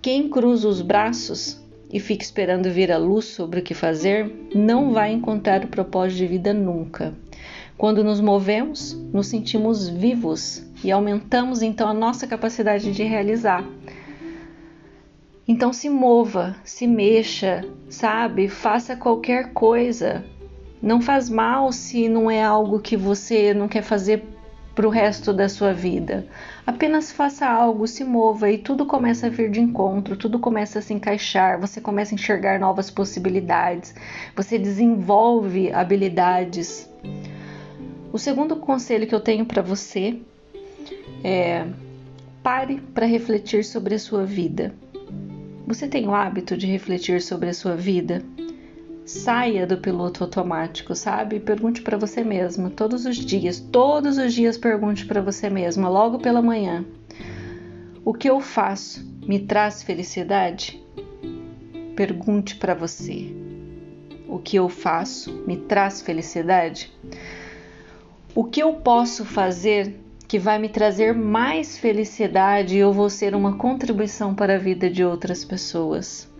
Quem 0.00 0.28
cruza 0.28 0.66
os 0.66 0.82
braços 0.82 1.60
e 1.92 2.00
fica 2.00 2.24
esperando 2.24 2.70
vir 2.70 2.90
a 2.90 2.96
luz 2.96 3.26
sobre 3.26 3.60
o 3.60 3.62
que 3.62 3.74
fazer, 3.74 4.48
não 4.54 4.92
vai 4.92 5.12
encontrar 5.12 5.62
o 5.62 5.68
propósito 5.68 6.18
de 6.18 6.26
vida 6.26 6.54
nunca. 6.54 7.14
Quando 7.76 8.02
nos 8.02 8.20
movemos, 8.20 8.94
nos 9.12 9.26
sentimos 9.26 9.88
vivos 9.88 10.64
e 10.82 10.90
aumentamos 10.90 11.60
então 11.60 11.86
a 11.88 11.94
nossa 11.94 12.26
capacidade 12.26 12.92
de 12.92 13.02
realizar. 13.02 13.64
Então 15.46 15.72
se 15.72 15.90
mova, 15.90 16.56
se 16.64 16.86
mexa, 16.86 17.64
sabe? 17.90 18.48
Faça 18.48 18.96
qualquer 18.96 19.52
coisa. 19.52 20.24
Não 20.82 21.00
faz 21.00 21.30
mal 21.30 21.70
se 21.70 22.08
não 22.08 22.28
é 22.28 22.42
algo 22.42 22.80
que 22.80 22.96
você 22.96 23.54
não 23.54 23.68
quer 23.68 23.82
fazer 23.82 24.24
para 24.74 24.86
o 24.86 24.90
resto 24.90 25.32
da 25.32 25.48
sua 25.48 25.72
vida. 25.72 26.26
Apenas 26.66 27.12
faça 27.12 27.46
algo, 27.46 27.86
se 27.86 28.02
mova 28.02 28.50
e 28.50 28.58
tudo 28.58 28.84
começa 28.84 29.26
a 29.26 29.30
vir 29.30 29.50
de 29.50 29.60
encontro, 29.60 30.16
tudo 30.16 30.38
começa 30.40 30.80
a 30.80 30.82
se 30.82 30.92
encaixar, 30.92 31.60
você 31.60 31.80
começa 31.80 32.14
a 32.14 32.16
enxergar 32.16 32.58
novas 32.58 32.90
possibilidades, 32.90 33.94
você 34.34 34.58
desenvolve 34.58 35.72
habilidades. 35.72 36.88
O 38.12 38.18
segundo 38.18 38.56
conselho 38.56 39.06
que 39.06 39.14
eu 39.14 39.20
tenho 39.20 39.46
para 39.46 39.62
você 39.62 40.18
é 41.22 41.64
pare 42.42 42.80
para 42.92 43.06
refletir 43.06 43.64
sobre 43.64 43.94
a 43.94 43.98
sua 43.98 44.24
vida. 44.24 44.74
Você 45.66 45.86
tem 45.86 46.08
o 46.08 46.14
hábito 46.14 46.56
de 46.56 46.66
refletir 46.66 47.22
sobre 47.22 47.50
a 47.50 47.54
sua 47.54 47.76
vida? 47.76 48.22
Saia 49.04 49.66
do 49.66 49.78
piloto 49.78 50.22
automático, 50.22 50.94
sabe? 50.94 51.40
Pergunte 51.40 51.82
para 51.82 51.96
você 51.96 52.22
mesma 52.22 52.70
todos 52.70 53.04
os 53.04 53.16
dias, 53.16 53.58
todos 53.58 54.16
os 54.16 54.32
dias 54.32 54.56
pergunte 54.56 55.04
para 55.04 55.20
você 55.20 55.50
mesma, 55.50 55.88
logo 55.88 56.20
pela 56.20 56.40
manhã: 56.40 56.84
O 58.04 58.14
que 58.14 58.30
eu 58.30 58.40
faço 58.40 59.04
me 59.26 59.40
traz 59.40 59.82
felicidade? 59.82 60.80
Pergunte 61.96 62.54
para 62.54 62.74
você: 62.74 63.34
O 64.28 64.38
que 64.38 64.56
eu 64.56 64.68
faço 64.68 65.32
me 65.48 65.56
traz 65.56 66.00
felicidade? 66.00 66.92
O 68.36 68.44
que 68.44 68.62
eu 68.62 68.74
posso 68.74 69.24
fazer 69.24 69.98
que 70.28 70.38
vai 70.38 70.58
me 70.60 70.68
trazer 70.68 71.12
mais 71.12 71.76
felicidade 71.76 72.76
e 72.76 72.78
eu 72.78 72.92
vou 72.92 73.10
ser 73.10 73.34
uma 73.34 73.58
contribuição 73.58 74.32
para 74.32 74.54
a 74.54 74.58
vida 74.58 74.88
de 74.88 75.04
outras 75.04 75.44
pessoas? 75.44 76.31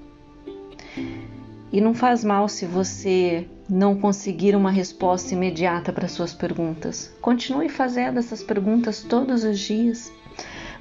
E 1.72 1.80
não 1.80 1.94
faz 1.94 2.22
mal 2.22 2.48
se 2.48 2.66
você 2.66 3.46
não 3.68 3.96
conseguir 3.96 4.54
uma 4.54 4.70
resposta 4.70 5.34
imediata 5.34 5.92
para 5.92 6.06
suas 6.06 6.34
perguntas. 6.34 7.10
Continue 7.20 7.70
fazendo 7.70 8.18
essas 8.18 8.42
perguntas 8.42 9.02
todos 9.02 9.42
os 9.42 9.58
dias. 9.58 10.12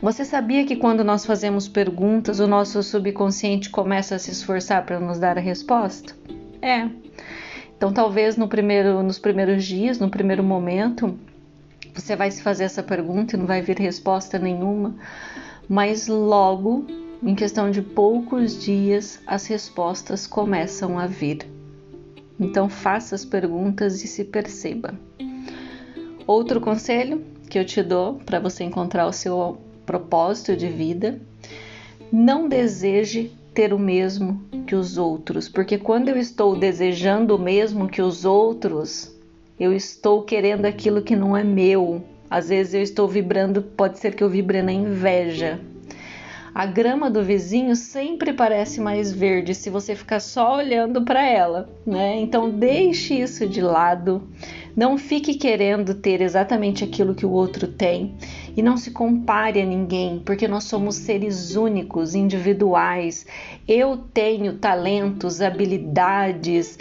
Você 0.01 0.25
sabia 0.25 0.65
que 0.65 0.75
quando 0.75 1.03
nós 1.03 1.25
fazemos 1.25 1.67
perguntas, 1.67 2.39
o 2.39 2.47
nosso 2.47 2.83
subconsciente 2.83 3.69
começa 3.69 4.15
a 4.15 4.19
se 4.19 4.31
esforçar 4.31 4.85
para 4.85 4.99
nos 4.99 5.17
dar 5.17 5.37
a 5.37 5.41
resposta? 5.41 6.13
É. 6.61 6.89
Então, 7.77 7.93
talvez 7.93 8.35
no 8.35 8.47
primeiro, 8.47 9.01
nos 9.01 9.17
primeiros 9.17 9.63
dias, 9.63 9.99
no 9.99 10.09
primeiro 10.09 10.43
momento, 10.43 11.17
você 11.93 12.15
vai 12.15 12.29
se 12.31 12.41
fazer 12.41 12.65
essa 12.65 12.83
pergunta 12.83 13.35
e 13.35 13.39
não 13.39 13.45
vai 13.45 13.61
vir 13.61 13.79
resposta 13.79 14.37
nenhuma, 14.37 14.95
mas 15.69 16.07
logo 16.07 16.85
em 17.23 17.35
questão 17.35 17.69
de 17.69 17.81
poucos 17.81 18.59
dias, 18.59 19.21
as 19.27 19.45
respostas 19.45 20.25
começam 20.25 20.97
a 20.97 21.05
vir. 21.05 21.45
Então, 22.39 22.67
faça 22.67 23.13
as 23.13 23.23
perguntas 23.23 24.03
e 24.03 24.07
se 24.07 24.23
perceba. 24.23 24.95
Outro 26.25 26.59
conselho 26.59 27.23
que 27.47 27.59
eu 27.59 27.65
te 27.65 27.83
dou 27.83 28.15
para 28.25 28.39
você 28.39 28.63
encontrar 28.63 29.05
o 29.05 29.13
seu 29.13 29.57
propósito 29.85 30.55
de 30.55 30.67
vida: 30.67 31.21
não 32.11 32.47
deseje 32.47 33.31
ter 33.53 33.73
o 33.73 33.79
mesmo 33.79 34.41
que 34.65 34.75
os 34.75 34.97
outros, 34.97 35.47
porque 35.47 35.77
quando 35.77 36.09
eu 36.09 36.17
estou 36.17 36.57
desejando 36.57 37.35
o 37.35 37.39
mesmo 37.39 37.87
que 37.87 38.01
os 38.01 38.25
outros, 38.25 39.13
eu 39.59 39.73
estou 39.73 40.23
querendo 40.23 40.65
aquilo 40.65 41.01
que 41.01 41.15
não 41.15 41.37
é 41.37 41.43
meu. 41.43 42.03
Às 42.29 42.49
vezes 42.49 42.73
eu 42.73 42.81
estou 42.81 43.07
vibrando, 43.07 43.61
pode 43.61 43.99
ser 43.99 44.15
que 44.15 44.23
eu 44.23 44.29
vibre 44.29 44.61
na 44.61 44.71
inveja, 44.71 45.59
a 46.53 46.65
grama 46.65 47.09
do 47.09 47.23
vizinho 47.23 47.75
sempre 47.77 48.33
parece 48.33 48.81
mais 48.81 49.11
verde 49.11 49.55
se 49.55 49.69
você 49.69 49.95
ficar 49.95 50.19
só 50.19 50.57
olhando 50.57 51.01
para 51.03 51.25
ela, 51.25 51.69
né? 51.85 52.19
Então 52.19 52.49
deixe 52.49 53.13
isso 53.13 53.47
de 53.47 53.61
lado. 53.61 54.27
Não 54.75 54.97
fique 54.97 55.35
querendo 55.35 55.95
ter 55.95 56.21
exatamente 56.21 56.83
aquilo 56.83 57.15
que 57.15 57.25
o 57.25 57.31
outro 57.31 57.67
tem 57.67 58.15
e 58.55 58.61
não 58.61 58.75
se 58.75 58.91
compare 58.91 59.61
a 59.61 59.65
ninguém, 59.65 60.19
porque 60.19 60.47
nós 60.47 60.65
somos 60.65 60.95
seres 60.95 61.55
únicos, 61.55 62.15
individuais. 62.15 63.25
Eu 63.65 63.97
tenho 64.13 64.57
talentos, 64.57 65.41
habilidades, 65.41 66.77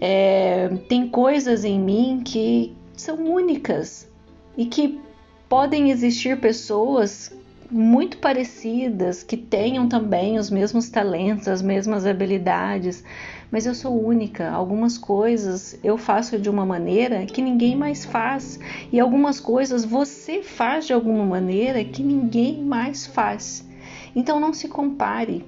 é, 0.00 0.68
tem 0.88 1.06
coisas 1.08 1.62
em 1.62 1.78
mim 1.78 2.22
que 2.24 2.74
são 2.96 3.16
únicas 3.16 4.08
e 4.56 4.64
que 4.64 4.98
podem 5.46 5.90
existir 5.90 6.40
pessoas 6.40 7.32
muito 7.70 8.18
parecidas, 8.18 9.22
que 9.22 9.36
tenham 9.36 9.88
também 9.88 10.38
os 10.38 10.50
mesmos 10.50 10.88
talentos, 10.88 11.46
as 11.46 11.62
mesmas 11.62 12.04
habilidades, 12.04 13.04
mas 13.50 13.66
eu 13.66 13.74
sou 13.74 14.04
única. 14.04 14.50
Algumas 14.50 14.98
coisas 14.98 15.78
eu 15.82 15.96
faço 15.96 16.38
de 16.38 16.50
uma 16.50 16.66
maneira 16.66 17.24
que 17.26 17.40
ninguém 17.40 17.76
mais 17.76 18.04
faz, 18.04 18.58
e 18.92 18.98
algumas 18.98 19.38
coisas 19.38 19.84
você 19.84 20.42
faz 20.42 20.86
de 20.86 20.92
alguma 20.92 21.24
maneira 21.24 21.84
que 21.84 22.02
ninguém 22.02 22.62
mais 22.62 23.06
faz. 23.06 23.68
Então 24.14 24.40
não 24.40 24.52
se 24.52 24.66
compare 24.66 25.44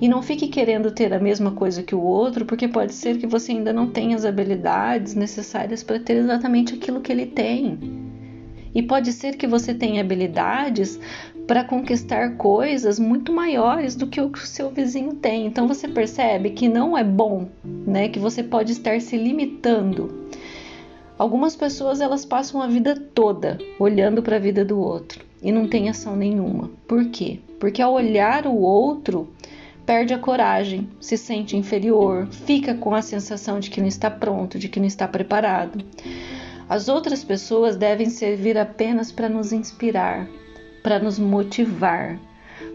e 0.00 0.08
não 0.08 0.22
fique 0.22 0.46
querendo 0.46 0.90
ter 0.92 1.12
a 1.12 1.18
mesma 1.18 1.50
coisa 1.50 1.82
que 1.82 1.94
o 1.94 2.00
outro, 2.00 2.44
porque 2.44 2.68
pode 2.68 2.94
ser 2.94 3.18
que 3.18 3.26
você 3.26 3.52
ainda 3.52 3.72
não 3.72 3.90
tenha 3.90 4.14
as 4.14 4.24
habilidades 4.24 5.14
necessárias 5.14 5.82
para 5.82 5.98
ter 5.98 6.14
exatamente 6.14 6.74
aquilo 6.74 7.00
que 7.00 7.10
ele 7.10 7.26
tem. 7.26 7.78
E 8.74 8.82
pode 8.82 9.12
ser 9.12 9.36
que 9.36 9.46
você 9.46 9.72
tenha 9.72 10.00
habilidades 10.00 10.98
para 11.46 11.64
conquistar 11.64 12.36
coisas 12.36 12.98
muito 12.98 13.32
maiores 13.32 13.94
do 13.94 14.06
que 14.06 14.20
o 14.20 14.30
que 14.30 14.38
o 14.38 14.46
seu 14.46 14.70
vizinho 14.70 15.14
tem. 15.14 15.46
Então 15.46 15.68
você 15.68 15.86
percebe 15.86 16.50
que 16.50 16.68
não 16.68 16.96
é 16.96 17.04
bom, 17.04 17.48
né? 17.64 18.08
Que 18.08 18.18
você 18.18 18.42
pode 18.42 18.72
estar 18.72 19.00
se 19.00 19.16
limitando. 19.16 20.24
Algumas 21.18 21.54
pessoas 21.54 22.00
elas 22.00 22.24
passam 22.24 22.60
a 22.60 22.66
vida 22.66 22.96
toda 22.96 23.58
olhando 23.78 24.22
para 24.22 24.36
a 24.36 24.40
vida 24.40 24.64
do 24.64 24.80
outro 24.80 25.24
e 25.42 25.52
não 25.52 25.68
tem 25.68 25.88
ação 25.88 26.16
nenhuma. 26.16 26.70
Por 26.88 27.04
quê? 27.10 27.38
Porque 27.60 27.80
ao 27.80 27.92
olhar 27.92 28.46
o 28.46 28.56
outro, 28.56 29.28
perde 29.86 30.14
a 30.14 30.18
coragem, 30.18 30.88
se 30.98 31.16
sente 31.16 31.56
inferior, 31.56 32.26
fica 32.30 32.74
com 32.74 32.94
a 32.94 33.02
sensação 33.02 33.60
de 33.60 33.70
que 33.70 33.80
não 33.80 33.86
está 33.86 34.10
pronto, 34.10 34.58
de 34.58 34.68
que 34.68 34.80
não 34.80 34.86
está 34.86 35.06
preparado. 35.06 35.84
As 36.68 36.88
outras 36.88 37.22
pessoas 37.22 37.76
devem 37.76 38.08
servir 38.08 38.56
apenas 38.56 39.12
para 39.12 39.28
nos 39.28 39.52
inspirar, 39.52 40.26
para 40.84 40.98
nos 40.98 41.18
motivar. 41.18 42.20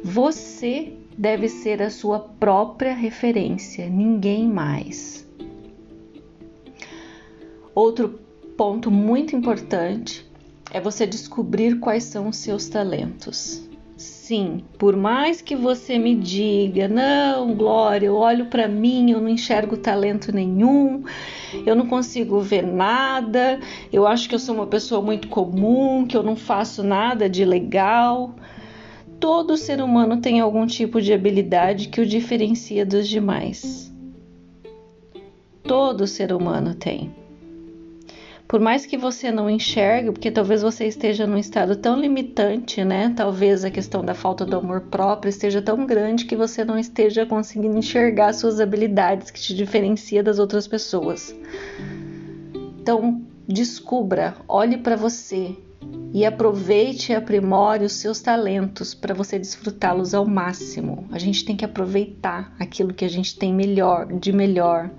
Você 0.03 0.93
deve 1.15 1.47
ser 1.47 1.79
a 1.79 1.91
sua 1.91 2.17
própria 2.19 2.95
referência, 2.95 3.87
ninguém 3.87 4.47
mais. 4.47 5.27
Outro 7.75 8.19
ponto 8.57 8.89
muito 8.89 9.35
importante 9.35 10.27
é 10.71 10.81
você 10.81 11.05
descobrir 11.05 11.79
quais 11.79 12.03
são 12.03 12.27
os 12.27 12.37
seus 12.37 12.67
talentos. 12.67 13.68
Sim, 14.29 14.61
por 14.77 14.95
mais 14.95 15.41
que 15.41 15.55
você 15.55 15.97
me 15.97 16.13
diga, 16.13 16.87
não, 16.87 17.55
Glória, 17.55 18.05
eu 18.05 18.15
olho 18.15 18.45
para 18.45 18.67
mim, 18.67 19.09
eu 19.09 19.19
não 19.19 19.27
enxergo 19.27 19.75
talento 19.75 20.31
nenhum, 20.31 21.03
eu 21.65 21.75
não 21.75 21.87
consigo 21.87 22.39
ver 22.39 22.61
nada, 22.61 23.59
eu 23.91 24.05
acho 24.05 24.29
que 24.29 24.35
eu 24.35 24.37
sou 24.37 24.53
uma 24.53 24.67
pessoa 24.67 25.01
muito 25.01 25.29
comum, 25.29 26.05
que 26.05 26.15
eu 26.15 26.21
não 26.21 26.35
faço 26.35 26.83
nada 26.83 27.27
de 27.27 27.43
legal. 27.43 28.35
Todo 29.19 29.57
ser 29.57 29.81
humano 29.81 30.21
tem 30.21 30.39
algum 30.39 30.67
tipo 30.67 31.01
de 31.01 31.11
habilidade 31.11 31.87
que 31.87 31.99
o 31.99 32.05
diferencia 32.05 32.85
dos 32.85 33.07
demais. 33.07 33.91
Todo 35.63 36.05
ser 36.05 36.31
humano 36.33 36.75
tem 36.75 37.11
por 38.49 38.59
mais 38.59 38.83
que 38.83 38.97
você 38.97 39.31
não 39.31 39.47
enxergue, 39.47 40.11
porque 40.11 40.31
talvez 40.31 40.63
você 40.63 40.87
esteja 40.87 41.27
num 41.27 41.37
estado 41.37 41.75
tão 41.75 42.01
limitante, 42.01 42.83
né? 42.83 43.13
Talvez 43.15 43.63
a 43.63 43.69
questão 43.69 44.03
da 44.03 44.15
falta 44.15 44.43
do 44.43 44.57
amor 44.57 44.81
próprio 44.89 45.29
esteja 45.29 45.61
tão 45.61 45.85
grande 45.85 46.25
que 46.25 46.35
você 46.35 46.65
não 46.65 46.75
esteja 46.75 47.27
conseguindo 47.27 47.77
enxergar 47.77 48.33
suas 48.33 48.59
habilidades 48.59 49.29
que 49.29 49.39
te 49.39 49.53
diferencia 49.53 50.23
das 50.23 50.39
outras 50.39 50.67
pessoas. 50.67 51.35
Então, 52.81 53.21
descubra, 53.47 54.35
olhe 54.47 54.77
para 54.77 54.95
você 54.95 55.55
e 56.11 56.25
aproveite 56.25 57.11
e 57.11 57.15
aprimore 57.15 57.85
os 57.85 57.93
seus 57.93 58.19
talentos 58.19 58.95
para 58.95 59.13
você 59.13 59.37
desfrutá-los 59.37 60.15
ao 60.15 60.25
máximo. 60.25 61.07
A 61.11 61.19
gente 61.19 61.45
tem 61.45 61.55
que 61.55 61.65
aproveitar 61.65 62.51
aquilo 62.59 62.95
que 62.95 63.05
a 63.05 63.09
gente 63.09 63.37
tem 63.37 63.53
melhor, 63.53 64.07
de 64.07 64.33
melhor 64.33 64.89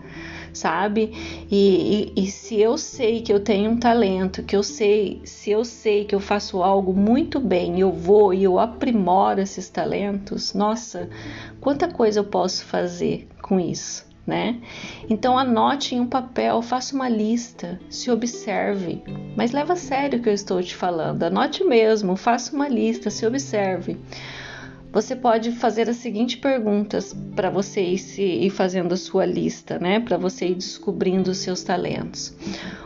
sabe? 0.52 1.12
E, 1.50 2.12
e, 2.16 2.24
e, 2.24 2.26
se 2.30 2.60
eu 2.60 2.76
sei 2.76 3.20
que 3.20 3.32
eu 3.32 3.40
tenho 3.40 3.70
um 3.70 3.76
talento, 3.76 4.42
que 4.42 4.56
eu 4.56 4.62
sei, 4.62 5.20
se 5.24 5.50
eu 5.50 5.64
sei 5.64 6.04
que 6.04 6.14
eu 6.14 6.20
faço 6.20 6.62
algo 6.62 6.92
muito 6.92 7.40
bem, 7.40 7.80
eu 7.80 7.92
vou 7.92 8.32
e 8.34 8.44
eu 8.44 8.58
aprimoro 8.58 9.40
esses 9.40 9.68
talentos, 9.68 10.54
nossa, 10.54 11.08
quanta 11.60 11.88
coisa 11.88 12.20
eu 12.20 12.24
posso 12.24 12.64
fazer 12.64 13.28
com 13.42 13.58
isso. 13.58 14.08
Né? 14.26 14.60
Então 15.08 15.36
anote 15.36 15.96
em 15.96 16.00
um 16.00 16.06
papel, 16.06 16.62
faça 16.62 16.94
uma 16.94 17.08
lista, 17.08 17.80
se 17.88 18.12
observe, 18.12 19.02
mas 19.34 19.50
leva 19.50 19.72
a 19.72 19.76
sério 19.76 20.20
o 20.20 20.22
que 20.22 20.28
eu 20.28 20.32
estou 20.32 20.62
te 20.62 20.76
falando. 20.76 21.24
Anote 21.24 21.64
mesmo, 21.64 22.14
faça 22.14 22.54
uma 22.54 22.68
lista, 22.68 23.10
se 23.10 23.26
observe 23.26 23.98
você 24.92 25.14
pode 25.14 25.52
fazer 25.52 25.88
as 25.88 25.96
seguintes 25.96 26.36
perguntas 26.36 27.14
para 27.34 27.48
você 27.48 27.80
ir, 27.80 27.98
se, 27.98 28.22
ir 28.22 28.50
fazendo 28.50 28.92
a 28.92 28.96
sua 28.96 29.24
lista, 29.24 29.78
né? 29.78 30.00
Para 30.00 30.16
você 30.16 30.48
ir 30.48 30.54
descobrindo 30.54 31.30
os 31.30 31.38
seus 31.38 31.62
talentos. 31.62 32.34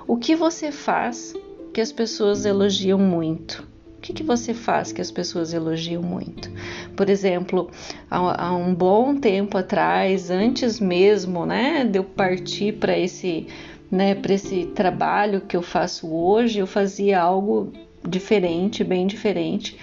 O 0.06 0.16
que 0.16 0.36
você 0.36 0.70
faz 0.70 1.34
que 1.72 1.80
as 1.80 1.90
pessoas 1.90 2.44
elogiam 2.44 2.98
muito? 2.98 3.66
O 3.96 4.00
que, 4.04 4.12
que 4.12 4.22
você 4.22 4.52
faz 4.52 4.92
que 4.92 5.00
as 5.00 5.10
pessoas 5.10 5.54
elogiam 5.54 6.02
muito? 6.02 6.50
Por 6.94 7.08
exemplo, 7.08 7.70
há, 8.10 8.48
há 8.48 8.54
um 8.54 8.74
bom 8.74 9.16
tempo 9.16 9.56
atrás, 9.56 10.30
antes 10.30 10.78
mesmo, 10.78 11.46
né, 11.46 11.84
de 11.84 11.98
eu 11.98 12.04
partir 12.04 12.74
para 12.74 12.98
esse, 12.98 13.46
né, 13.90 14.14
para 14.14 14.34
esse 14.34 14.66
trabalho 14.66 15.40
que 15.40 15.56
eu 15.56 15.62
faço 15.62 16.14
hoje, 16.14 16.58
eu 16.58 16.66
fazia 16.66 17.18
algo 17.18 17.72
diferente, 18.06 18.84
bem 18.84 19.06
diferente, 19.06 19.78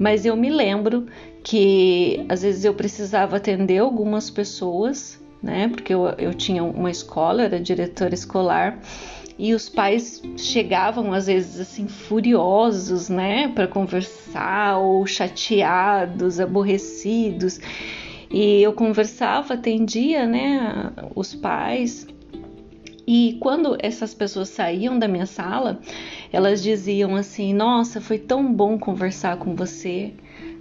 mas 0.00 0.26
eu 0.26 0.36
me 0.36 0.50
lembro 0.50 1.06
que 1.42 2.24
às 2.28 2.42
vezes 2.42 2.64
eu 2.64 2.74
precisava 2.74 3.36
atender 3.36 3.78
algumas 3.78 4.30
pessoas, 4.30 5.20
né? 5.42 5.68
Porque 5.68 5.92
eu, 5.94 6.06
eu 6.18 6.34
tinha 6.34 6.62
uma 6.62 6.90
escola, 6.90 7.42
era 7.42 7.60
diretora 7.60 8.14
escolar, 8.14 8.78
e 9.38 9.54
os 9.54 9.70
pais 9.70 10.22
chegavam 10.36 11.14
às 11.14 11.26
vezes 11.26 11.58
assim 11.58 11.88
furiosos, 11.88 13.08
né, 13.08 13.48
para 13.48 13.66
conversar 13.66 14.76
ou 14.78 15.06
chateados, 15.06 16.38
aborrecidos. 16.38 17.58
E 18.30 18.62
eu 18.62 18.74
conversava, 18.74 19.54
atendia, 19.54 20.26
né, 20.26 20.92
os 21.16 21.34
pais. 21.34 22.06
E 23.12 23.36
quando 23.40 23.76
essas 23.80 24.14
pessoas 24.14 24.50
saíam 24.50 24.96
da 24.96 25.08
minha 25.08 25.26
sala, 25.26 25.80
elas 26.32 26.62
diziam 26.62 27.16
assim: 27.16 27.52
"Nossa, 27.52 28.00
foi 28.00 28.20
tão 28.20 28.54
bom 28.54 28.78
conversar 28.78 29.36
com 29.36 29.56
você". 29.56 30.14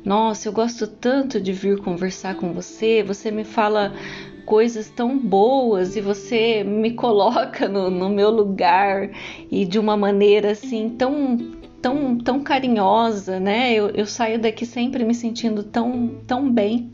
Nossa, 0.03 0.49
eu 0.49 0.51
gosto 0.51 0.87
tanto 0.87 1.39
de 1.39 1.53
vir 1.53 1.77
conversar 1.77 2.37
com 2.37 2.51
você, 2.51 3.03
você 3.03 3.29
me 3.29 3.43
fala 3.43 3.93
coisas 4.47 4.89
tão 4.89 5.15
boas 5.15 5.95
e 5.95 6.01
você 6.01 6.63
me 6.63 6.93
coloca 6.95 7.69
no, 7.69 7.91
no 7.91 8.09
meu 8.09 8.31
lugar 8.31 9.11
e 9.51 9.63
de 9.63 9.77
uma 9.77 9.95
maneira 9.95 10.49
assim 10.49 10.89
tão 10.89 11.37
tão, 11.83 12.17
tão 12.17 12.41
carinhosa, 12.41 13.39
né? 13.39 13.73
Eu, 13.73 13.89
eu 13.89 14.07
saio 14.07 14.39
daqui 14.39 14.65
sempre 14.65 15.05
me 15.05 15.13
sentindo 15.13 15.61
tão, 15.61 16.15
tão 16.25 16.51
bem. 16.51 16.89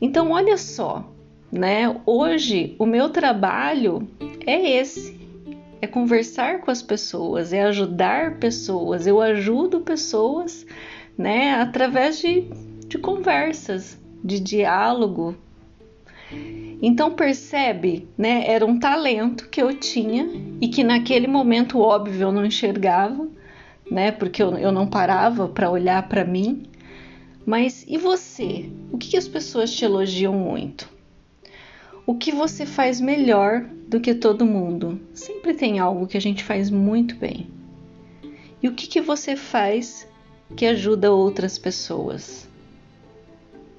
Então, 0.00 0.30
olha 0.30 0.56
só, 0.56 1.11
né? 1.52 1.94
Hoje 2.06 2.74
o 2.78 2.86
meu 2.86 3.10
trabalho 3.10 4.08
é 4.46 4.78
esse: 4.78 5.20
é 5.80 5.86
conversar 5.86 6.62
com 6.62 6.70
as 6.70 6.82
pessoas, 6.82 7.52
é 7.52 7.62
ajudar 7.64 8.38
pessoas. 8.38 9.06
Eu 9.06 9.20
ajudo 9.20 9.80
pessoas 9.82 10.66
né? 11.16 11.54
Através 11.54 12.18
de, 12.18 12.44
de 12.86 12.98
conversas, 12.98 13.98
de 14.22 14.40
diálogo. 14.40 15.36
Então 16.80 17.12
percebe, 17.12 18.08
né? 18.16 18.44
Era 18.46 18.64
um 18.64 18.78
talento 18.78 19.48
que 19.48 19.60
eu 19.60 19.74
tinha 19.74 20.28
e 20.60 20.68
que 20.68 20.82
naquele 20.82 21.26
momento 21.26 21.78
óbvio 21.78 22.22
eu 22.22 22.32
não 22.32 22.44
enxergava, 22.44 23.28
né? 23.90 24.10
Porque 24.10 24.42
eu, 24.42 24.56
eu 24.56 24.72
não 24.72 24.86
parava 24.86 25.46
para 25.46 25.70
olhar 25.70 26.08
para 26.08 26.24
mim. 26.24 26.64
Mas 27.44 27.84
e 27.88 27.98
você? 27.98 28.70
O 28.90 28.98
que, 28.98 29.10
que 29.10 29.16
as 29.16 29.28
pessoas 29.28 29.72
te 29.72 29.84
elogiam 29.84 30.32
muito? 30.32 30.88
O 32.04 32.16
que 32.16 32.32
você 32.32 32.66
faz 32.66 33.00
melhor 33.00 33.64
do 33.86 34.00
que 34.00 34.12
todo 34.12 34.44
mundo? 34.44 35.00
Sempre 35.14 35.54
tem 35.54 35.78
algo 35.78 36.06
que 36.06 36.16
a 36.16 36.20
gente 36.20 36.42
faz 36.42 36.68
muito 36.68 37.14
bem. 37.14 37.46
E 38.60 38.66
o 38.66 38.74
que, 38.74 38.88
que 38.88 39.00
você 39.00 39.36
faz 39.36 40.08
que 40.56 40.66
ajuda 40.66 41.12
outras 41.12 41.58
pessoas? 41.58 42.48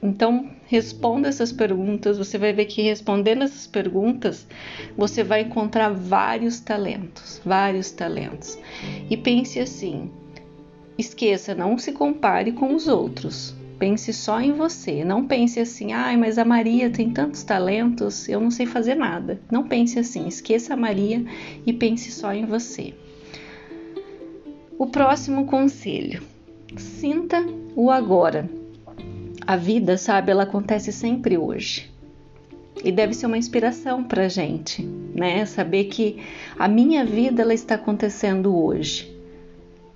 Então, 0.01 0.49
responda 0.67 1.27
essas 1.27 1.51
perguntas. 1.51 2.17
Você 2.17 2.37
vai 2.37 2.53
ver 2.53 2.65
que 2.65 2.81
respondendo 2.81 3.43
essas 3.43 3.67
perguntas, 3.67 4.47
você 4.97 5.21
vai 5.21 5.41
encontrar 5.41 5.89
vários 5.89 6.61
talentos, 6.61 7.41
vários 7.43 7.91
talentos. 7.91 8.57
E 9.09 9.17
pense 9.17 9.59
assim: 9.59 10.09
esqueça, 10.97 11.53
não 11.53 11.77
se 11.77 11.91
compare 11.91 12.53
com 12.53 12.73
os 12.73 12.87
outros. 12.87 13.53
Pense 13.83 14.13
só 14.13 14.39
em 14.39 14.53
você. 14.53 15.03
Não 15.03 15.27
pense 15.27 15.59
assim, 15.59 15.91
ai, 15.91 16.15
mas 16.15 16.37
a 16.37 16.45
Maria 16.45 16.89
tem 16.89 17.09
tantos 17.09 17.43
talentos, 17.43 18.29
eu 18.29 18.39
não 18.39 18.49
sei 18.49 18.65
fazer 18.65 18.95
nada. 18.95 19.41
Não 19.51 19.67
pense 19.67 19.99
assim. 19.99 20.25
Esqueça 20.25 20.73
a 20.73 20.77
Maria 20.77 21.25
e 21.65 21.73
pense 21.73 22.09
só 22.09 22.31
em 22.31 22.45
você. 22.45 22.93
O 24.79 24.87
próximo 24.87 25.45
conselho 25.47 26.23
Sinta 26.77 27.45
o 27.75 27.91
agora. 27.91 28.49
A 29.45 29.57
vida, 29.57 29.97
sabe, 29.97 30.31
ela 30.31 30.43
acontece 30.43 30.93
sempre 30.93 31.37
hoje. 31.37 31.91
E 32.85 32.89
deve 32.89 33.13
ser 33.13 33.25
uma 33.25 33.37
inspiração 33.37 34.01
para 34.01 34.29
gente, 34.29 34.81
né? 34.81 35.45
Saber 35.45 35.83
que 35.89 36.23
a 36.57 36.69
minha 36.69 37.03
vida 37.03 37.41
ela 37.41 37.53
está 37.53 37.75
acontecendo 37.75 38.55
hoje. 38.55 39.13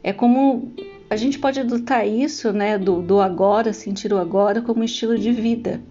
É 0.04 0.12
como 0.12 0.74
a 1.10 1.16
gente 1.16 1.40
pode 1.40 1.60
adotar 1.60 2.08
isso, 2.08 2.52
né, 2.52 2.78
do, 2.78 3.02
do 3.02 3.22
agora, 3.22 3.72
sentir 3.72 4.12
o 4.12 4.18
agora 4.18 4.62
como 4.62 4.84
estilo 4.84 5.18
de 5.18 5.32
vida, 5.32 5.82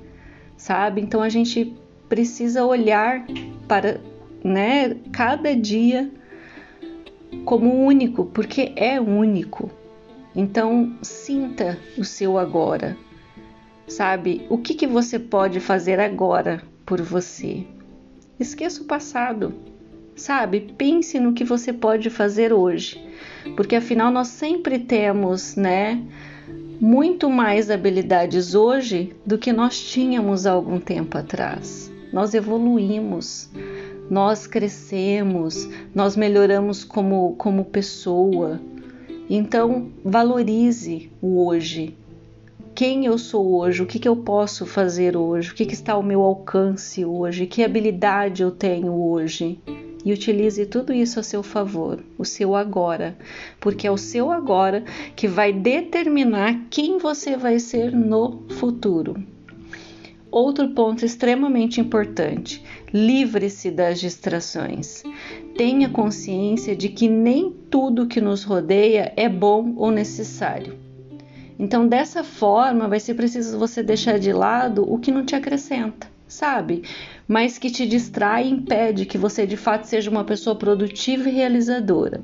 sabe? 0.57 1.01
Então 1.01 1.23
a 1.23 1.29
gente 1.29 1.75
precisa 2.09 2.65
olhar 2.65 3.27
para, 3.67 4.01
né, 4.45 4.97
cada 5.13 5.55
dia 5.57 6.11
como 7.45 7.85
único, 7.85 8.27
porque 8.27 8.73
é 8.77 9.01
único. 9.01 9.71
Então, 10.35 10.95
sinta 11.01 11.79
o 11.97 12.05
seu 12.05 12.39
agora. 12.39 12.97
Sabe? 13.89 14.45
O 14.51 14.59
que, 14.59 14.75
que 14.75 14.87
você 14.87 15.19
pode 15.19 15.61
fazer 15.61 15.99
agora 15.99 16.63
por 16.85 17.01
você? 17.01 17.65
Esqueça 18.39 18.83
o 18.83 18.87
passado. 18.87 19.55
Sabe? 20.15 20.75
Pense 20.77 21.19
no 21.19 21.33
que 21.33 21.45
você 21.45 21.73
pode 21.73 22.11
fazer 22.11 22.53
hoje. 22.53 23.06
Porque 23.55 23.77
afinal 23.77 24.11
nós 24.11 24.29
sempre 24.29 24.79
temos, 24.79 25.55
né? 25.57 26.03
muito 26.81 27.31
mais 27.31 27.71
habilidades 27.71 28.55
hoje 28.55 29.15
do 29.25 29.39
que 29.39 29.53
nós 29.53 29.81
tínhamos 29.81 30.47
há 30.47 30.53
algum 30.53 30.79
tempo 30.79 31.17
atrás. 31.17 31.91
Nós 32.13 32.35
evoluímos, 32.35 33.51
nós 34.11 34.47
crescemos, 34.47 35.69
nós 35.95 36.17
melhoramos 36.17 36.85
como, 36.85 37.35
como 37.37 37.65
pessoa. 37.65 38.61
Então, 39.29 39.91
valorize 40.05 41.11
o 41.21 41.47
hoje. 41.47 41.97
Quem 42.75 43.07
eu 43.07 43.17
sou 43.17 43.57
hoje, 43.57 43.83
o 43.83 43.87
que, 43.87 43.99
que 43.99 44.09
eu 44.09 44.17
posso 44.17 44.67
fazer 44.67 45.17
hoje, 45.17 45.51
o 45.51 45.55
que, 45.55 45.65
que 45.65 45.73
está 45.73 45.95
ao 45.95 46.03
meu 46.03 46.21
alcance 46.21 47.05
hoje, 47.05 47.47
que 47.47 47.65
habilidade 47.65 48.43
eu 48.43 48.51
tenho 48.51 48.93
hoje 48.93 49.59
e 50.07 50.13
utilize 50.13 50.65
tudo 50.67 50.93
isso 50.93 51.19
a 51.19 51.23
seu 51.25 51.43
favor, 51.43 51.99
o 52.17 52.25
seu 52.25 52.55
agora, 52.55 53.19
porque 53.59 53.89
é 53.89 53.91
o 53.91 53.97
seu 53.97 54.31
agora 54.31 54.85
que 55.17 55.27
vai 55.27 55.53
determinar 55.53 56.67
quem 56.71 56.97
você 56.97 57.37
vai 57.37 57.59
ser 57.59 57.91
no 57.91 58.45
futuro. 58.51 59.17
Outro 60.31 60.69
ponto 60.69 61.05
extremamente 61.05 61.81
importante: 61.81 62.63
livre-se 62.95 63.69
das 63.69 63.99
distrações. 63.99 65.03
Tenha 65.57 65.89
consciência 65.89 66.77
de 66.77 66.89
que 66.89 67.09
nem 67.09 67.51
tudo 67.69 68.07
que 68.07 68.21
nos 68.21 68.45
rodeia 68.45 69.13
é 69.17 69.29
bom 69.29 69.75
ou 69.77 69.91
necessário. 69.91 70.79
Então, 71.59 71.89
dessa 71.89 72.23
forma, 72.23 72.87
vai 72.87 73.01
ser 73.01 73.15
preciso 73.15 73.59
você 73.59 73.83
deixar 73.83 74.21
de 74.21 74.33
lado 74.33 74.89
o 74.89 75.01
que 75.01 75.11
não 75.11 75.25
te 75.25 75.35
acrescenta, 75.35 76.07
sabe? 76.29 76.83
Mas 77.27 77.59
que 77.59 77.71
te 77.71 77.87
distrai 77.87 78.47
e 78.47 78.51
impede 78.51 79.07
que 79.07 79.19
você 79.19 79.47
de 79.47 79.57
fato 79.57 79.85
seja 79.85 80.11
uma 80.11 80.25
pessoa 80.25 80.55
produtiva 80.57 81.29
e 81.29 81.33
realizadora. 81.33 82.23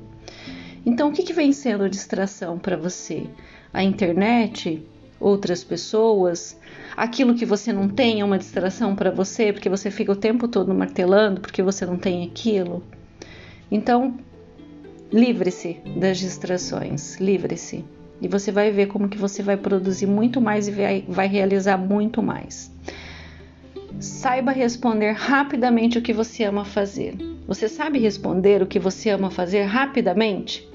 Então, 0.85 1.09
o 1.09 1.11
que, 1.11 1.23
que 1.23 1.33
vem 1.33 1.51
sendo 1.53 1.89
distração 1.89 2.57
para 2.59 2.75
você? 2.75 3.25
A 3.73 3.83
internet? 3.83 4.85
Outras 5.19 5.63
pessoas? 5.63 6.59
Aquilo 6.95 7.35
que 7.35 7.45
você 7.45 7.71
não 7.71 7.87
tem 7.87 8.21
é 8.21 8.25
uma 8.25 8.37
distração 8.37 8.95
para 8.95 9.09
você 9.09 9.53
porque 9.53 9.69
você 9.69 9.89
fica 9.89 10.11
o 10.11 10.15
tempo 10.15 10.47
todo 10.47 10.73
martelando 10.73 11.39
porque 11.39 11.63
você 11.63 11.85
não 11.85 11.97
tem 11.97 12.25
aquilo? 12.25 12.83
Então, 13.71 14.17
livre-se 15.11 15.79
das 15.97 16.17
distrações, 16.17 17.17
livre-se 17.19 17.85
e 18.19 18.27
você 18.27 18.51
vai 18.51 18.71
ver 18.71 18.87
como 18.87 19.09
que 19.09 19.17
você 19.17 19.43
vai 19.43 19.57
produzir 19.57 20.07
muito 20.07 20.39
mais 20.39 20.67
e 20.67 20.71
vai, 20.71 21.05
vai 21.07 21.27
realizar 21.27 21.77
muito 21.77 22.23
mais. 22.23 22.72
Saiba 23.99 24.51
responder 24.51 25.11
rapidamente 25.11 25.97
o 25.97 26.01
que 26.01 26.13
você 26.13 26.43
ama 26.43 26.65
fazer. 26.65 27.15
Você 27.47 27.67
sabe 27.67 27.99
responder 27.99 28.61
o 28.61 28.67
que 28.67 28.79
você 28.79 29.09
ama 29.09 29.29
fazer 29.29 29.63
rapidamente? 29.63 30.67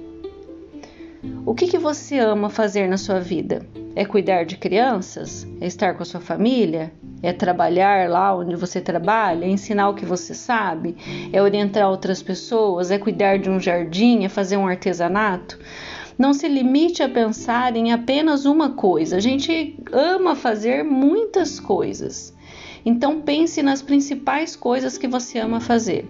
O 1.44 1.54
que, 1.54 1.66
que 1.66 1.78
você 1.78 2.18
ama 2.18 2.48
fazer 2.48 2.88
na 2.88 2.96
sua 2.96 3.18
vida? 3.20 3.66
É 3.96 4.04
cuidar 4.04 4.44
de 4.44 4.56
crianças? 4.56 5.46
É 5.60 5.66
estar 5.66 5.94
com 5.94 6.02
a 6.02 6.06
sua 6.06 6.20
família? 6.20 6.92
É 7.22 7.32
trabalhar 7.32 8.08
lá 8.08 8.36
onde 8.36 8.54
você 8.54 8.80
trabalha? 8.80 9.44
É 9.44 9.48
ensinar 9.48 9.88
o 9.88 9.94
que 9.94 10.06
você 10.06 10.34
sabe? 10.34 10.96
É 11.32 11.42
orientar 11.42 11.90
outras 11.90 12.22
pessoas? 12.22 12.90
É 12.90 12.98
cuidar 12.98 13.38
de 13.38 13.50
um 13.50 13.58
jardim? 13.58 14.24
É 14.24 14.28
fazer 14.28 14.56
um 14.56 14.66
artesanato? 14.66 15.58
Não 16.16 16.32
se 16.32 16.48
limite 16.48 17.02
a 17.02 17.08
pensar 17.08 17.76
em 17.76 17.92
apenas 17.92 18.44
uma 18.44 18.70
coisa. 18.70 19.16
A 19.16 19.20
gente 19.20 19.76
ama 19.92 20.34
fazer 20.36 20.84
muitas 20.84 21.58
coisas. 21.58 22.36
Então 22.88 23.20
pense 23.20 23.62
nas 23.62 23.82
principais 23.82 24.56
coisas 24.56 24.96
que 24.96 25.06
você 25.06 25.38
ama 25.38 25.60
fazer. 25.60 26.08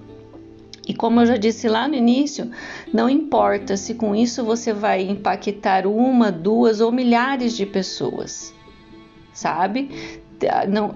E 0.87 0.95
como 0.95 1.21
eu 1.21 1.27
já 1.27 1.37
disse 1.37 1.69
lá 1.69 1.88
no 1.88 1.97
início, 1.97 2.53
não 2.95 3.11
importa 3.11 3.77
se 3.77 3.95
com 3.95 4.14
isso 4.14 4.45
você 4.45 4.73
vai 4.73 5.03
impactar 5.03 5.88
uma, 5.88 6.31
duas 6.31 6.81
ou 6.81 6.93
milhares 6.93 7.57
de 7.57 7.67
pessoas, 7.67 8.55
sabe? 9.33 9.91
Não, 10.69 10.95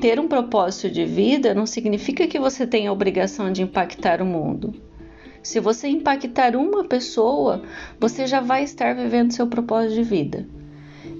ter 0.00 0.18
um 0.18 0.26
propósito 0.26 0.92
de 0.92 1.04
vida 1.04 1.54
não 1.54 1.64
significa 1.64 2.26
que 2.26 2.40
você 2.40 2.66
tem 2.66 2.88
a 2.88 2.92
obrigação 2.92 3.52
de 3.52 3.62
impactar 3.62 4.20
o 4.20 4.26
mundo. 4.26 4.74
Se 5.44 5.60
você 5.60 5.86
impactar 5.86 6.56
uma 6.56 6.82
pessoa, 6.82 7.62
você 8.00 8.26
já 8.26 8.40
vai 8.40 8.64
estar 8.64 8.96
vivendo 8.96 9.30
seu 9.30 9.46
propósito 9.46 9.94
de 9.94 10.02
vida. 10.02 10.48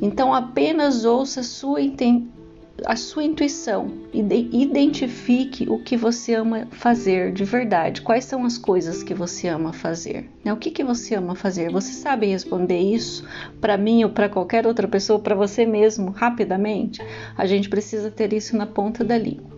Então 0.02 0.34
apenas 0.34 1.04
ouça 1.04 1.44
sua, 1.44 1.80
a 2.86 2.96
sua 2.96 3.24
intuição 3.24 3.90
e 4.12 4.20
identifique 4.20 5.68
o 5.68 5.78
que 5.78 5.96
você 5.96 6.34
ama 6.34 6.66
fazer 6.70 7.32
de 7.32 7.44
verdade. 7.44 8.02
Quais 8.02 8.24
são 8.24 8.44
as 8.44 8.58
coisas 8.58 9.02
que 9.02 9.14
você 9.14 9.48
ama 9.48 9.72
fazer? 9.72 10.28
Né? 10.44 10.52
O 10.52 10.56
que, 10.56 10.70
que 10.70 10.84
você 10.84 11.14
ama 11.14 11.34
fazer? 11.34 11.70
Você 11.70 11.92
sabe 11.92 12.26
responder 12.26 12.78
isso 12.78 13.26
para 13.60 13.76
mim 13.76 14.04
ou 14.04 14.10
para 14.10 14.28
qualquer 14.28 14.66
outra 14.66 14.88
pessoa, 14.88 15.18
para 15.18 15.34
você 15.34 15.64
mesmo, 15.66 16.10
rapidamente? 16.10 17.00
A 17.36 17.46
gente 17.46 17.68
precisa 17.68 18.10
ter 18.10 18.32
isso 18.32 18.56
na 18.56 18.66
ponta 18.66 19.04
da 19.04 19.16
língua. 19.16 19.50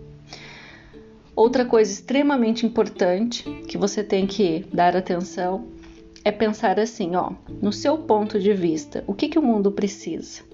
Outra 1.35 1.65
coisa 1.65 1.91
extremamente 1.91 2.67
importante 2.67 3.45
que 3.67 3.79
você 3.79 4.05
tem 4.05 4.27
que 4.27 4.67
dar 4.73 4.95
atenção 4.97 5.67
é 6.25 6.31
pensar 6.31 6.79
assim, 6.79 7.17
ó, 7.17 7.33
no 7.61 7.73
seu 7.73 7.99
ponto 7.99 8.39
de 8.39 8.53
vista, 8.53 9.03
o 9.07 9.15
que, 9.15 9.29
que 9.29 9.39
o 9.39 9.43
mundo 9.43 9.73
precisa? 9.73 10.52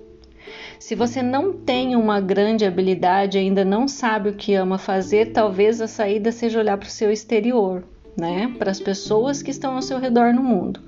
Se 0.78 0.94
você 0.94 1.22
não 1.22 1.52
tem 1.52 1.96
uma 1.96 2.20
grande 2.20 2.64
habilidade, 2.64 3.38
ainda 3.38 3.64
não 3.64 3.88
sabe 3.88 4.30
o 4.30 4.34
que 4.34 4.54
ama 4.54 4.78
fazer, 4.78 5.32
talvez 5.32 5.80
a 5.80 5.86
saída 5.86 6.32
seja 6.32 6.58
olhar 6.58 6.78
para 6.78 6.86
o 6.86 6.90
seu 6.90 7.10
exterior, 7.10 7.84
né? 8.16 8.54
Para 8.58 8.70
as 8.70 8.80
pessoas 8.80 9.42
que 9.42 9.50
estão 9.50 9.74
ao 9.74 9.82
seu 9.82 9.98
redor 9.98 10.32
no 10.32 10.42
mundo. 10.42 10.80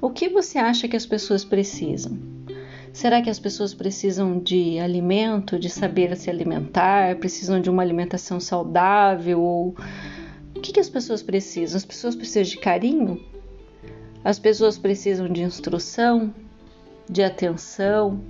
O 0.00 0.10
que 0.10 0.28
você 0.28 0.58
acha 0.58 0.88
que 0.88 0.96
as 0.96 1.06
pessoas 1.06 1.44
precisam? 1.44 2.18
Será 2.92 3.22
que 3.22 3.30
as 3.30 3.38
pessoas 3.38 3.72
precisam 3.72 4.38
de 4.38 4.78
alimento, 4.78 5.58
de 5.58 5.70
saber 5.70 6.14
se 6.16 6.28
alimentar, 6.28 7.16
precisam 7.16 7.60
de 7.60 7.70
uma 7.70 7.82
alimentação 7.82 8.38
saudável? 8.38 9.40
Ou... 9.40 9.74
O 10.54 10.60
que, 10.60 10.72
que 10.72 10.80
as 10.80 10.90
pessoas 10.90 11.22
precisam? 11.22 11.78
As 11.78 11.84
pessoas 11.84 12.14
precisam 12.14 12.42
de 12.42 12.58
carinho? 12.58 13.18
As 14.22 14.38
pessoas 14.38 14.76
precisam 14.76 15.26
de 15.28 15.42
instrução, 15.42 16.34
de 17.08 17.22
atenção? 17.22 18.20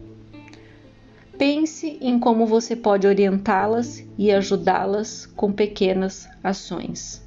Pense 1.42 1.98
em 2.00 2.20
como 2.20 2.46
você 2.46 2.76
pode 2.76 3.04
orientá-las 3.04 4.04
e 4.16 4.30
ajudá-las 4.30 5.26
com 5.26 5.50
pequenas 5.50 6.28
ações. 6.40 7.20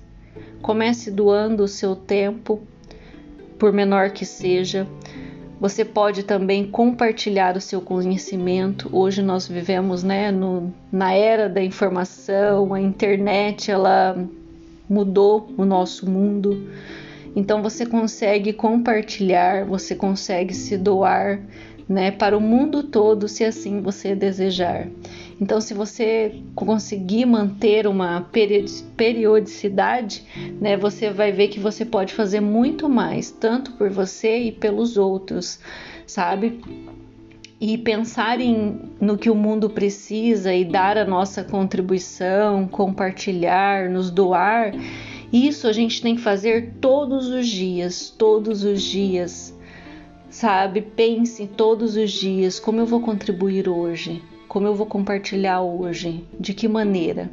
Comece 0.62 1.12
doando 1.12 1.64
o 1.64 1.68
seu 1.68 1.98
tempo, 1.98 2.62
por 3.60 3.74
menor 3.74 4.12
que 4.12 4.26
seja, 4.26 4.88
você 5.60 5.84
pode 5.84 6.24
também 6.24 6.66
compartilhar 6.66 7.58
o 7.58 7.62
seu 7.62 7.82
conhecimento. 7.82 8.90
Hoje 8.90 9.22
nós 9.22 9.50
vivemos 9.50 10.02
né, 10.02 10.32
no, 10.32 10.74
na 10.90 11.12
era 11.12 11.50
da 11.50 11.62
informação, 11.62 12.74
a 12.74 12.80
internet 12.80 13.70
ela 13.70 14.18
mudou 14.90 15.50
o 15.58 15.66
nosso 15.66 16.10
mundo. 16.10 16.70
Então 17.36 17.62
você 17.62 17.86
consegue 17.86 18.54
compartilhar, 18.54 19.66
você 19.66 19.94
consegue 19.94 20.54
se 20.54 20.78
doar 20.78 21.42
né, 21.88 22.12
para 22.12 22.38
o 22.38 22.42
mundo 22.42 22.84
todo, 22.84 23.28
se 23.28 23.44
assim 23.44 23.80
você 23.80 24.16
desejar. 24.16 24.88
Então, 25.40 25.62
se 25.62 25.74
você 25.74 26.42
conseguir 26.56 27.26
manter 27.26 27.88
uma 27.88 28.30
periodicidade, 28.96 30.24
né, 30.60 30.76
você 30.78 31.10
vai 31.12 31.32
ver 31.32 31.50
que 31.50 31.60
você 31.60 31.86
pode 31.86 32.14
fazer 32.14 32.40
muito 32.40 32.88
mais, 32.90 33.32
tanto 33.32 33.74
por 33.74 33.90
você 33.90 34.38
e 34.40 34.52
pelos 34.52 34.98
outros, 34.98 35.60
sabe? 36.08 36.60
E 37.60 37.78
pensar 37.78 38.42
em, 38.42 38.80
no 39.00 39.18
que 39.18 39.30
o 39.30 39.36
mundo 39.36 39.70
precisa 39.70 40.54
e 40.54 40.66
dar 40.66 40.98
a 40.98 41.06
nossa 41.06 41.44
contribuição, 41.44 42.68
compartilhar, 42.68 43.90
nos 43.90 44.10
doar, 44.10 44.74
isso 45.32 45.68
a 45.68 45.74
gente 45.74 46.02
tem 46.02 46.16
que 46.16 46.22
fazer 46.22 46.76
todos 46.80 47.28
os 47.28 47.48
dias, 47.48 48.10
todos 48.10 48.64
os 48.64 48.82
dias, 48.82 49.55
sabe? 50.36 50.82
Pense 50.82 51.48
todos 51.48 51.96
os 51.96 52.12
dias 52.12 52.60
como 52.60 52.82
eu 52.82 52.86
vou 52.86 53.00
contribuir 53.00 53.70
hoje, 53.70 54.22
como 54.50 54.68
eu 54.68 54.76
vou 54.76 54.86
compartilhar 54.86 55.62
hoje, 55.62 56.26
de 56.38 56.54
que 56.54 56.68
maneira. 56.68 57.32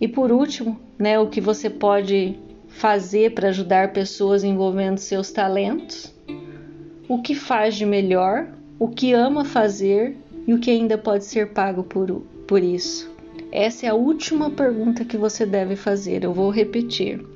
E 0.00 0.06
por 0.06 0.30
último, 0.30 0.78
né, 0.96 1.18
o 1.18 1.26
que 1.26 1.40
você 1.40 1.68
pode 1.68 2.38
fazer 2.68 3.34
para 3.34 3.48
ajudar 3.48 3.92
pessoas 3.92 4.44
envolvendo 4.44 4.98
seus 4.98 5.32
talentos, 5.32 6.14
o 7.08 7.20
que 7.20 7.34
faz 7.34 7.74
de 7.74 7.84
melhor, 7.84 8.46
o 8.78 8.86
que 8.86 9.12
ama 9.12 9.44
fazer 9.44 10.16
e 10.46 10.54
o 10.54 10.60
que 10.60 10.70
ainda 10.70 10.96
pode 10.96 11.24
ser 11.24 11.48
pago 11.48 11.82
por, 11.82 12.08
por 12.46 12.62
isso. 12.62 13.10
Essa 13.50 13.86
é 13.86 13.88
a 13.88 13.94
última 13.94 14.48
pergunta 14.48 15.04
que 15.04 15.16
você 15.16 15.44
deve 15.44 15.74
fazer. 15.74 16.22
Eu 16.22 16.32
vou 16.32 16.50
repetir. 16.50 17.33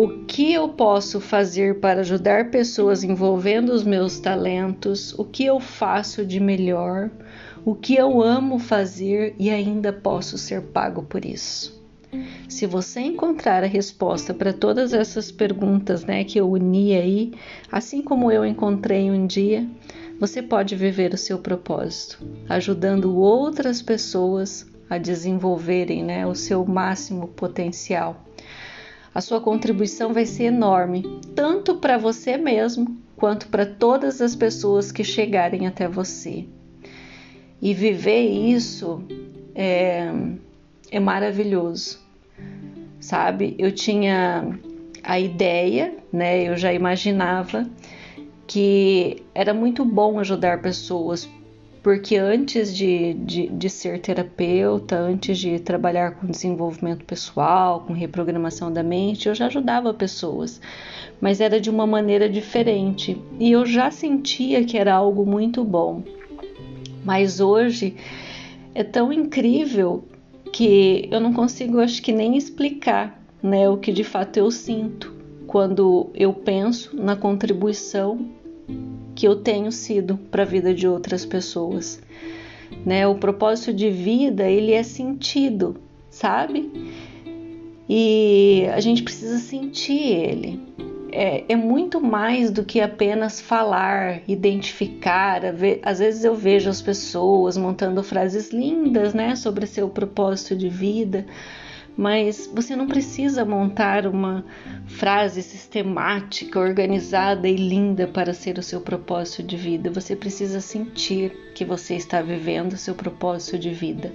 O 0.00 0.24
que 0.26 0.52
eu 0.52 0.68
posso 0.68 1.20
fazer 1.20 1.80
para 1.80 2.02
ajudar 2.02 2.52
pessoas 2.52 3.02
envolvendo 3.02 3.70
os 3.70 3.82
meus 3.82 4.20
talentos? 4.20 5.12
O 5.18 5.24
que 5.24 5.44
eu 5.44 5.58
faço 5.58 6.24
de 6.24 6.38
melhor? 6.38 7.10
o 7.64 7.74
que 7.74 7.94
eu 7.96 8.22
amo 8.22 8.58
fazer 8.58 9.34
e 9.38 9.50
ainda 9.50 9.92
posso 9.92 10.38
ser 10.38 10.62
pago 10.62 11.02
por 11.02 11.24
isso. 11.24 11.78
Se 12.48 12.64
você 12.64 13.00
encontrar 13.00 13.62
a 13.62 13.66
resposta 13.66 14.32
para 14.32 14.54
todas 14.54 14.94
essas 14.94 15.30
perguntas, 15.30 16.02
né, 16.02 16.24
que 16.24 16.40
eu 16.40 16.50
uni 16.50 16.94
aí, 16.94 17.32
assim 17.70 18.00
como 18.00 18.32
eu 18.32 18.46
encontrei 18.46 19.10
um 19.10 19.26
dia, 19.26 19.68
você 20.18 20.42
pode 20.42 20.74
viver 20.74 21.12
o 21.12 21.18
seu 21.18 21.38
propósito, 21.38 22.26
ajudando 22.48 23.14
outras 23.14 23.82
pessoas 23.82 24.66
a 24.88 24.96
desenvolverem 24.96 26.02
né, 26.02 26.26
o 26.26 26.34
seu 26.34 26.64
máximo 26.64 27.28
potencial. 27.28 28.24
A 29.18 29.20
sua 29.20 29.40
contribuição 29.40 30.12
vai 30.12 30.24
ser 30.24 30.44
enorme, 30.44 31.02
tanto 31.34 31.74
para 31.78 31.98
você 31.98 32.36
mesmo 32.36 32.96
quanto 33.16 33.48
para 33.48 33.66
todas 33.66 34.22
as 34.22 34.36
pessoas 34.36 34.92
que 34.92 35.02
chegarem 35.02 35.66
até 35.66 35.88
você. 35.88 36.46
E 37.60 37.74
viver 37.74 38.20
isso 38.20 39.02
é, 39.56 40.08
é 40.88 41.00
maravilhoso, 41.00 41.98
sabe? 43.00 43.56
Eu 43.58 43.72
tinha 43.72 44.56
a 45.02 45.18
ideia, 45.18 45.96
né? 46.12 46.44
Eu 46.44 46.56
já 46.56 46.72
imaginava 46.72 47.68
que 48.46 49.24
era 49.34 49.52
muito 49.52 49.84
bom 49.84 50.20
ajudar 50.20 50.62
pessoas, 50.62 51.28
porque 51.82 52.16
antes 52.16 52.76
de, 52.76 53.14
de, 53.14 53.48
de, 53.48 53.70
ser 53.70 54.00
terapeuta, 54.00 54.98
antes 54.98 55.38
de 55.38 55.58
trabalhar 55.58 56.12
com 56.12 56.26
desenvolvimento 56.26 57.04
pessoal, 57.04 57.84
com 57.86 57.92
reprogramação 57.92 58.72
da 58.72 58.82
mente, 58.82 59.28
eu 59.28 59.34
já 59.34 59.46
ajudava 59.46 59.94
pessoas, 59.94 60.60
mas 61.20 61.40
era 61.40 61.60
de 61.60 61.70
uma 61.70 61.86
maneira 61.86 62.28
diferente 62.28 63.20
e 63.38 63.52
eu 63.52 63.64
já 63.64 63.90
sentia 63.90 64.64
que 64.64 64.76
era 64.76 64.94
algo 64.94 65.24
muito 65.24 65.64
bom. 65.64 66.02
Mas 67.04 67.40
hoje 67.40 67.96
é 68.74 68.82
tão 68.82 69.12
incrível 69.12 70.04
que 70.52 71.08
eu 71.10 71.20
não 71.20 71.32
consigo, 71.32 71.80
acho 71.80 72.02
que 72.02 72.12
nem 72.12 72.36
explicar, 72.36 73.22
né, 73.42 73.68
o 73.68 73.76
que 73.76 73.92
de 73.92 74.04
fato 74.04 74.36
eu 74.36 74.50
sinto 74.50 75.14
quando 75.46 76.10
eu 76.14 76.32
penso 76.32 76.94
na 76.96 77.16
contribuição 77.16 78.37
que 79.18 79.26
eu 79.26 79.34
tenho 79.34 79.72
sido 79.72 80.16
para 80.30 80.44
a 80.44 80.46
vida 80.46 80.72
de 80.72 80.86
outras 80.86 81.26
pessoas. 81.26 82.00
Né? 82.86 83.04
O 83.04 83.16
propósito 83.16 83.74
de 83.74 83.90
vida 83.90 84.44
ele 84.44 84.70
é 84.70 84.84
sentido, 84.84 85.76
sabe? 86.08 86.70
E 87.88 88.64
a 88.72 88.78
gente 88.78 89.02
precisa 89.02 89.38
sentir 89.38 90.00
ele. 90.00 90.60
É, 91.10 91.42
é 91.48 91.56
muito 91.56 92.00
mais 92.00 92.52
do 92.52 92.62
que 92.62 92.80
apenas 92.80 93.40
falar, 93.40 94.22
identificar. 94.28 95.42
Às 95.82 95.98
vezes 95.98 96.22
eu 96.22 96.36
vejo 96.36 96.70
as 96.70 96.80
pessoas 96.80 97.56
montando 97.56 98.04
frases 98.04 98.52
lindas, 98.52 99.14
né, 99.14 99.34
sobre 99.34 99.66
seu 99.66 99.88
propósito 99.88 100.54
de 100.54 100.68
vida, 100.68 101.26
mas 101.98 102.48
você 102.54 102.76
não 102.76 102.86
precisa 102.86 103.44
montar 103.44 104.06
uma 104.06 104.44
frase 104.86 105.42
sistemática, 105.42 106.60
organizada 106.60 107.48
e 107.48 107.56
linda 107.56 108.06
para 108.06 108.32
ser 108.32 108.56
o 108.56 108.62
seu 108.62 108.80
propósito 108.80 109.42
de 109.42 109.56
vida. 109.56 109.90
Você 109.90 110.14
precisa 110.14 110.60
sentir 110.60 111.32
que 111.56 111.64
você 111.64 111.96
está 111.96 112.22
vivendo 112.22 112.74
o 112.74 112.78
seu 112.78 112.94
propósito 112.94 113.58
de 113.58 113.70
vida, 113.70 114.12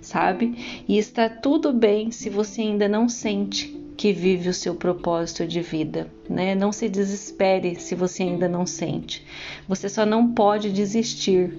sabe? 0.00 0.82
E 0.88 0.96
está 0.96 1.28
tudo 1.28 1.74
bem 1.74 2.10
se 2.10 2.30
você 2.30 2.62
ainda 2.62 2.88
não 2.88 3.06
sente 3.06 3.78
que 3.98 4.14
vive 4.14 4.48
o 4.48 4.54
seu 4.54 4.74
propósito 4.74 5.46
de 5.46 5.60
vida, 5.60 6.10
né? 6.26 6.54
Não 6.54 6.72
se 6.72 6.88
desespere 6.88 7.74
se 7.74 7.94
você 7.94 8.22
ainda 8.22 8.48
não 8.48 8.64
sente. 8.64 9.22
Você 9.68 9.90
só 9.90 10.06
não 10.06 10.32
pode 10.32 10.72
desistir, 10.72 11.52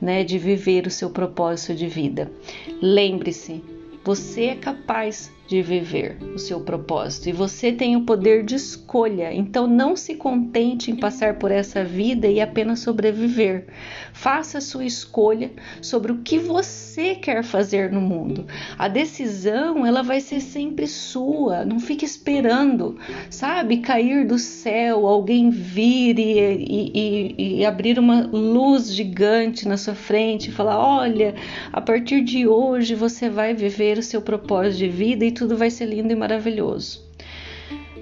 né, 0.00 0.24
de 0.24 0.38
viver 0.38 0.86
o 0.86 0.90
seu 0.90 1.10
propósito 1.10 1.74
de 1.74 1.86
vida. 1.86 2.32
Lembre-se, 2.80 3.62
você 4.04 4.44
é 4.48 4.54
capaz 4.54 5.32
de 5.46 5.60
viver 5.60 6.16
o 6.34 6.38
seu 6.38 6.60
propósito 6.60 7.28
e 7.28 7.32
você 7.32 7.70
tem 7.70 7.96
o 7.96 8.02
poder 8.02 8.44
de 8.44 8.54
escolha. 8.54 9.32
Então 9.32 9.66
não 9.66 9.94
se 9.94 10.14
contente 10.14 10.90
em 10.90 10.96
passar 10.96 11.34
por 11.34 11.50
essa 11.50 11.84
vida 11.84 12.26
e 12.26 12.40
apenas 12.40 12.80
sobreviver. 12.80 13.66
Faça 14.12 14.58
a 14.58 14.60
sua 14.60 14.84
escolha 14.84 15.50
sobre 15.82 16.12
o 16.12 16.18
que 16.18 16.38
você 16.38 17.14
quer 17.14 17.44
fazer 17.44 17.92
no 17.92 18.00
mundo. 18.00 18.46
A 18.78 18.88
decisão, 18.88 19.84
ela 19.84 20.02
vai 20.02 20.20
ser 20.20 20.40
sempre 20.40 20.86
sua. 20.86 21.64
Não 21.64 21.78
fique 21.78 22.04
esperando, 22.04 22.98
sabe, 23.28 23.78
cair 23.78 24.26
do 24.26 24.38
céu, 24.38 25.06
alguém 25.06 25.50
vir 25.50 26.18
e, 26.18 26.38
e, 26.38 26.92
e, 26.94 27.58
e 27.58 27.66
abrir 27.66 27.98
uma 27.98 28.22
luz 28.22 28.94
gigante 28.94 29.68
na 29.68 29.76
sua 29.76 29.94
frente 29.94 30.48
e 30.48 30.52
falar: 30.52 30.78
"Olha, 30.78 31.34
a 31.72 31.80
partir 31.80 32.22
de 32.22 32.46
hoje 32.46 32.94
você 32.94 33.28
vai 33.28 33.52
viver 33.52 33.98
o 33.98 34.02
seu 34.02 34.22
propósito 34.22 34.78
de 34.78 34.88
vida 34.88 35.33
tudo 35.34 35.56
vai 35.56 35.70
ser 35.70 35.86
lindo 35.86 36.12
e 36.12 36.16
maravilhoso. 36.16 37.04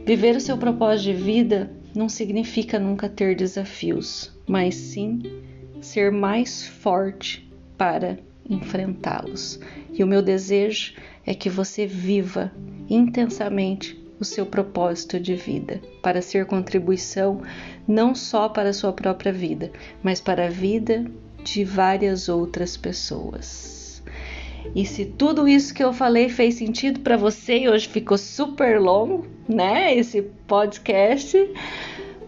Viver 0.05 0.37
o 0.37 0.41
seu 0.41 0.57
propósito 0.57 1.05
de 1.05 1.15
vida 1.15 1.71
não 1.95 2.09
significa 2.09 2.79
nunca 2.79 3.09
ter 3.09 3.35
desafios, 3.35 4.31
mas 4.47 4.75
sim 4.75 5.23
ser 5.81 6.11
mais 6.11 6.67
forte 6.67 7.49
para 7.77 8.19
enfrentá-los. 8.49 9.59
E 9.93 10.03
o 10.03 10.07
meu 10.07 10.23
desejo 10.23 10.95
é 11.27 11.35
que 11.35 11.51
você 11.51 11.87
viva 11.87 12.53
intensamente 12.89 14.01
o 14.19 14.25
seu 14.25 14.47
propósito 14.47 15.19
de 15.19 15.35
vida, 15.35 15.81
para 16.01 16.23
ser 16.23 16.47
contribuição 16.47 17.43
não 17.87 18.15
só 18.15 18.49
para 18.49 18.69
a 18.69 18.73
sua 18.73 18.93
própria 18.93 19.33
vida, 19.33 19.73
mas 20.03 20.21
para 20.21 20.47
a 20.47 20.51
vida 20.51 21.05
de 21.43 21.65
várias 21.65 22.29
outras 22.29 22.77
pessoas. 22.77 23.82
E 24.75 24.87
se 24.87 25.05
tudo 25.05 25.47
isso 25.47 25.75
que 25.75 25.83
eu 25.83 25.93
falei 25.93 26.29
fez 26.29 26.55
sentido 26.55 27.01
para 27.01 27.17
você 27.17 27.59
e 27.59 27.69
hoje 27.69 27.89
ficou 27.89 28.17
super 28.17 28.81
longo, 28.81 29.27
né? 29.49 29.95
Esse 29.95 30.23
podcast. 30.47 31.39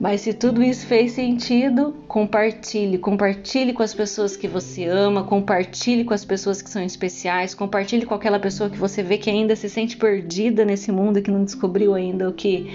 Mas 0.01 0.23
se 0.23 0.35
tudo 0.35 0.63
isso 0.63 0.87
fez 0.87 1.13
sentido, 1.13 1.95
compartilhe, 2.09 2.99
compartilhe 2.99 3.73
com 3.73 3.83
as 3.83 3.95
pessoas 3.95 4.37
que 4.37 4.49
você 4.49 4.85
ama, 4.85 5.23
compartilhe 5.23 6.05
com 6.05 6.13
as 6.13 6.25
pessoas 6.25 6.61
que 6.61 6.69
são 6.69 6.83
especiais, 6.83 7.55
compartilhe 7.55 8.05
com 8.05 8.15
aquela 8.15 8.41
pessoa 8.41 8.69
que 8.69 8.77
você 8.77 9.03
vê 9.03 9.19
que 9.19 9.31
ainda 9.31 9.55
se 9.55 9.69
sente 9.69 9.97
perdida 9.97 10.65
nesse 10.65 10.91
mundo 10.91 11.23
que 11.23 11.31
não 11.31 11.45
descobriu 11.45 11.95
ainda 11.95 12.29
o 12.29 12.33
que 12.33 12.71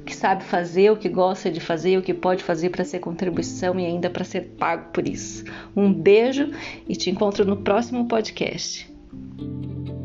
o 0.00 0.04
que 0.04 0.16
sabe 0.16 0.42
fazer, 0.44 0.90
o 0.90 0.96
que 0.96 1.10
gosta 1.10 1.50
de 1.50 1.60
fazer, 1.60 1.98
o 1.98 2.02
que 2.02 2.14
pode 2.14 2.42
fazer 2.42 2.70
para 2.70 2.84
ser 2.84 3.00
contribuição 3.00 3.78
e 3.78 3.84
ainda 3.84 4.08
para 4.08 4.24
ser 4.24 4.52
pago 4.58 4.90
por 4.94 5.06
isso. 5.06 5.44
Um 5.76 5.92
beijo 5.92 6.50
e 6.88 6.96
te 6.96 7.10
encontro 7.10 7.44
no 7.44 7.58
próximo 7.58 8.08
podcast. 8.08 8.89
Thank 9.12 9.88
you. 9.88 9.99